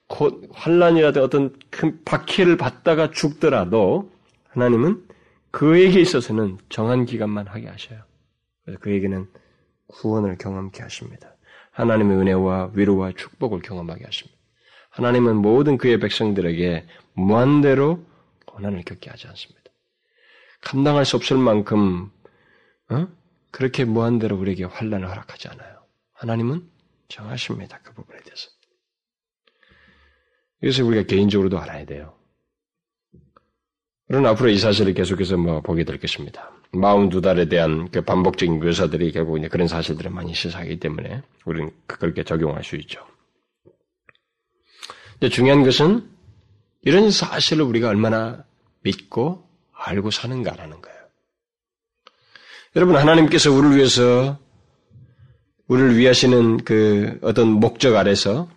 [0.07, 4.11] 곧 환란이라든 어떤 큰 박해를 받다가 죽더라도
[4.49, 5.07] 하나님은
[5.51, 8.01] 그에게 있어서는 정한 기간만 하게 하셔요.
[8.63, 9.27] 그래서 그에게는
[9.87, 11.35] 구원을 경험케 하십니다.
[11.71, 14.37] 하나님의 은혜와 위로와 축복을 경험하게 하십니다.
[14.91, 18.03] 하나님은 모든 그의 백성들에게 무한대로
[18.45, 19.59] 고난을 겪게 하지 않습니다.
[20.61, 22.11] 감당할 수 없을 만큼
[22.89, 23.07] 어?
[23.51, 25.83] 그렇게 무한대로 우리에게 환란을 허락하지 않아요.
[26.13, 26.69] 하나님은
[27.07, 27.79] 정하십니다.
[27.83, 28.49] 그 부분에 대해서.
[30.61, 32.15] 이것을 우리가 개인적으로도 알아야 돼요.
[34.07, 36.51] 그러나 앞으로 이 사실을 계속해서 뭐 보게 될 것입니다.
[36.73, 42.63] 42달에 대한 그 반복적인 묘사들이 결국 이제 그런 사실들을 많이 시사하기 때문에 우리는 그렇게 적용할
[42.63, 43.05] 수 있죠.
[45.13, 46.09] 근데 중요한 것은
[46.81, 48.45] 이런 사실을 우리가 얼마나
[48.81, 50.98] 믿고 알고 사는가라는 거예요.
[52.75, 54.37] 여러분, 하나님께서 우리를 위해서,
[55.67, 58.47] 우리를 위하시는 그 어떤 목적 아래서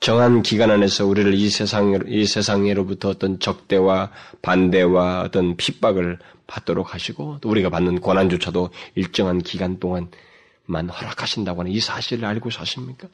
[0.00, 4.10] 정한 기간 안에서 우리를 이 세상, 이 세상으로부터 어떤 적대와
[4.40, 11.80] 반대와 어떤 핍박을 받도록 하시고, 또 우리가 받는 고난조차도 일정한 기간 동안만 허락하신다고 하는 이
[11.80, 13.08] 사실을 알고 사십니까?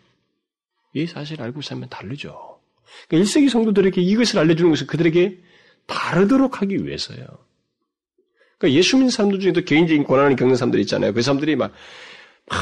[0.92, 2.60] 이 사실을 알고 살면 다르죠.
[3.08, 5.36] 그러니까 1세기 성도들에게 이것을 알려주는 것은 그들에게
[5.86, 7.26] 다르도록 하기 위해서요.
[8.58, 11.12] 그러니까 예수 믿는 사람들 중에도 개인적인 고난을 겪는 사람들이 있잖아요.
[11.12, 11.72] 그 사람들이 막
[12.46, 12.58] 막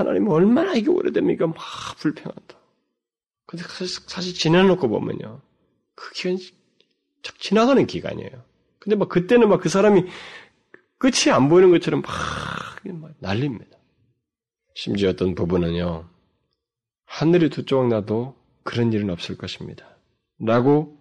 [0.00, 1.46] 하나님 얼마나 이게 오래됩니까?
[1.46, 1.56] 막
[1.98, 2.58] 불평한다.
[3.46, 5.40] 근데 사실 지나놓고 보면요.
[5.94, 6.38] 그 기간이
[7.22, 8.44] 쫙 지나가는 기간이에요.
[8.78, 10.04] 근데 막 그때는 막 그 사람이
[10.98, 12.12] 끝이 안 보이는 것처럼 막,
[12.84, 13.78] 막 날립니다.
[14.74, 16.08] 심지어 어떤 부분은요.
[17.06, 19.86] 하늘이 두 조각 나도 그런 일은 없을 것입니다.
[20.38, 20.98] 라고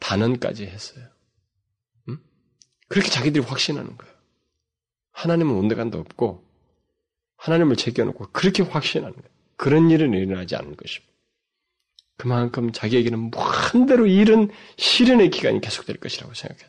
[0.00, 1.04] 단언까지 했어요.
[2.92, 2.94] 음?
[2.94, 4.14] 그렇게 자기들이 확신하는 거예요.
[5.12, 6.44] 하나님은 온데간도 없고
[7.36, 9.28] 하나님을 제껴놓고 그렇게 확신하는 거예요.
[9.56, 11.12] 그런 일은 일어나지 않을 것입니다.
[12.18, 16.68] 그만큼 자기에게는 무한대로 이른 시련의 기간이 계속될 것이라고 생각했다.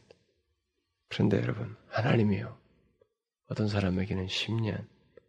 [1.09, 2.57] 그런데 여러분, 하나님이요.
[3.47, 4.87] 어떤 사람에게는 10년,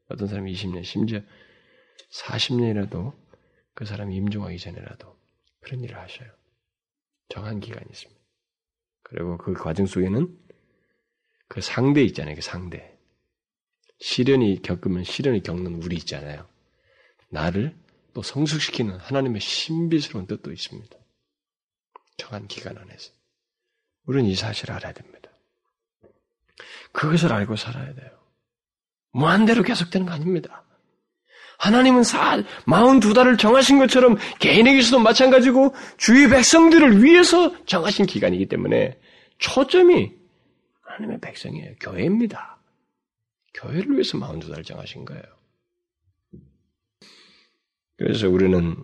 [0.09, 1.20] 어떤 사람이 20년, 심지어
[2.12, 3.14] 40년이라도
[3.74, 5.18] 그 사람이 임종하기 전에라도
[5.61, 6.30] 그런 일을 하셔요.
[7.28, 8.20] 정한 기간이 있습니다.
[9.03, 10.43] 그리고 그 과정 속에는
[11.55, 12.34] 그 상대 있잖아요.
[12.34, 12.98] 그 상대.
[14.00, 16.48] 시련이 겪으면 시련을 겪는 우리 있잖아요.
[17.30, 17.76] 나를
[18.12, 20.96] 또 성숙시키는 하나님의 신비스러운 뜻도 있습니다.
[22.16, 23.12] 정한 기간 안에서.
[24.05, 25.30] 우리는 이 사실을 알아야 됩니다.
[26.90, 28.11] 그것을 알고 살아야 돼요.
[29.12, 30.64] 무한대로 계속되는 거 아닙니다.
[31.59, 38.98] 하나님은 사, 42달을 정하신 것처럼 개인에게서도 마찬가지고 주위 백성들을 위해서 정하신 기간이기 때문에
[39.38, 40.24] 초점이
[40.95, 41.74] 하나님의 백성이에요.
[41.80, 42.59] 교회입니다.
[43.55, 45.22] 교회를 위해서 42달을 정하신 거예요.
[47.97, 48.76] 그래서 우리는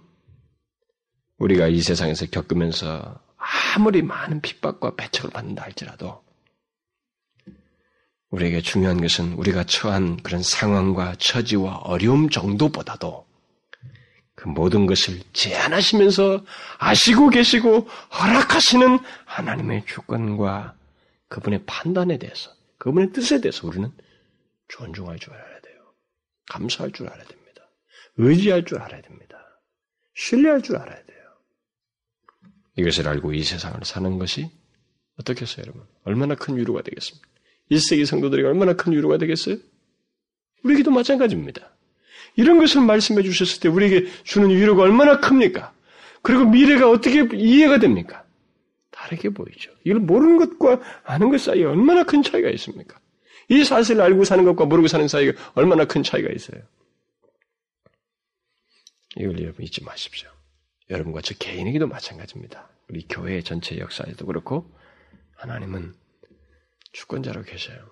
[1.38, 3.20] 우리가 이 세상에서 겪으면서
[3.74, 6.22] 아무리 많은 핍박과 배척을 받는다 할지라도
[8.30, 13.26] 우리에게 중요한 것은 우리가 처한 그런 상황과 처지와 어려움 정도보다도
[14.36, 16.44] 그 모든 것을 제한하시면서
[16.78, 17.88] 아시고 계시고
[18.20, 20.74] 허락하시는 하나님의 주권과
[21.30, 23.90] 그분의 판단에 대해서, 그분의 뜻에 대해서 우리는
[24.68, 25.94] 존중할 줄 알아야 돼요.
[26.50, 27.70] 감사할 줄 알아야 됩니다.
[28.16, 29.38] 의지할 줄 알아야 됩니다.
[30.14, 31.20] 신뢰할 줄 알아야 돼요.
[32.76, 34.50] 이것을 알고 이 세상을 사는 것이
[35.18, 35.86] 어떻겠어요, 여러분?
[36.04, 37.28] 얼마나 큰 위로가 되겠습니까?
[37.70, 39.56] 1세기 성도들이 얼마나 큰 위로가 되겠어요?
[40.64, 41.76] 우리에게도 마찬가지입니다.
[42.36, 45.72] 이런 것을 말씀해 주셨을 때 우리에게 주는 위로가 얼마나 큽니까?
[46.22, 48.24] 그리고 미래가 어떻게 이해가 됩니까?
[49.10, 49.72] 다르게 보이죠.
[49.84, 53.00] 이걸 모르는 것과 아는 것 사이에 얼마나 큰 차이가 있습니까?
[53.48, 56.62] 이 사실을 알고 사는 것과 모르고 사는 사이가 얼마나 큰 차이가 있어요.
[59.16, 60.30] 이걸 여러분 잊지 마십시오.
[60.88, 62.68] 여러분과 저 개인에게도 마찬가지입니다.
[62.88, 64.72] 우리 교회 전체 역사에도 그렇고
[65.34, 65.94] 하나님은
[66.92, 67.90] 주권자로 계셔요.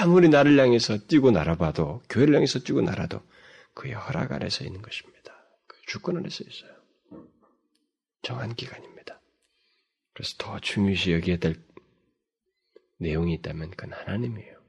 [0.00, 3.20] 아무리 나를 향해서 뛰고 날아봐도, 교회를 향해서 뛰고 날아도
[3.74, 5.34] 그의 허락 아래서 있는 것입니다.
[5.66, 6.70] 그 주권 안에서 있어요.
[8.22, 8.99] 정한 기간입니다.
[10.20, 11.64] 그래서 더 중요시 여기에 될
[12.98, 14.60] 내용이 있다면 그건 하나님이에요.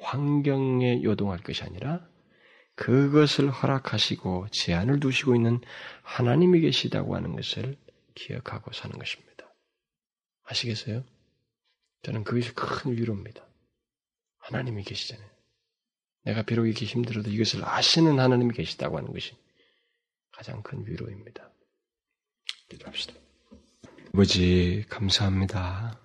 [0.00, 2.08] 환경에 요동할 것이 아니라
[2.76, 5.60] 그것을 허락하시고 제한을 두시고 있는
[6.04, 7.76] 하나님이 계시다고 하는 것을
[8.14, 9.52] 기억하고 사는 것입니다.
[10.44, 11.04] 아시겠어요?
[12.04, 13.44] 저는 그것이 큰 위로입니다.
[14.38, 15.28] 하나님이 계시잖아요.
[16.22, 19.36] 내가 비록 이렇게 힘들어도 이것을 아시는 하나님이 계시다고 하는 것이
[20.30, 21.50] 가장 큰 위로입니다.
[22.68, 23.29] 기도합시다.
[24.12, 25.98] 아버지, 감사합니다.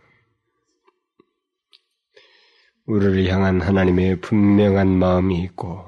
[2.86, 5.84] 우리를 향한 하나님의 분명한 마음이 있고,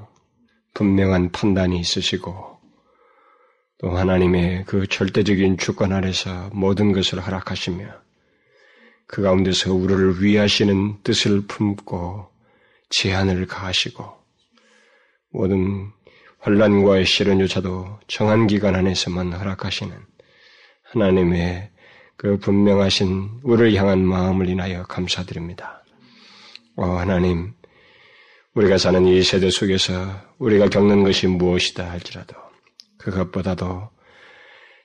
[0.74, 2.58] 분명한 판단이 있으시고,
[3.78, 7.86] 또 하나님의 그 절대적인 주권 아래서 모든 것을 허락하시며,
[9.06, 12.30] 그 가운데서 우리를 위하시는 뜻을 품고
[12.90, 14.04] 제한을 가하시고
[15.30, 15.92] 모든
[16.40, 19.96] 환란과의 시련조차도 정한 기간 안에서만 허락하시는
[20.84, 21.72] 하나님의
[22.18, 25.84] 그 분명하신 우리를 향한 마음을 인하여 감사드립니다.
[26.76, 27.54] 오 하나님,
[28.56, 29.94] 우리가 사는 이 세대 속에서
[30.40, 32.36] 우리가 겪는 것이 무엇이다 할지라도
[32.98, 33.90] 그것보다도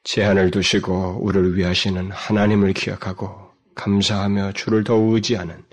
[0.05, 5.65] 제한을 두시고 우리를 위하시는 하나님을 기억하고 감사하며 주를 더 의지하는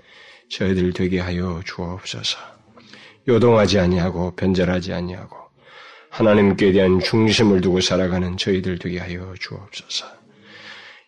[0.50, 2.38] 저희들 되게 하여 주옵소서.
[3.28, 5.36] 요동하지 아니하고 변절하지 아니하고
[6.08, 10.19] 하나님께 대한 중심을 두고 살아가는 저희들 되게 하여 주옵소서.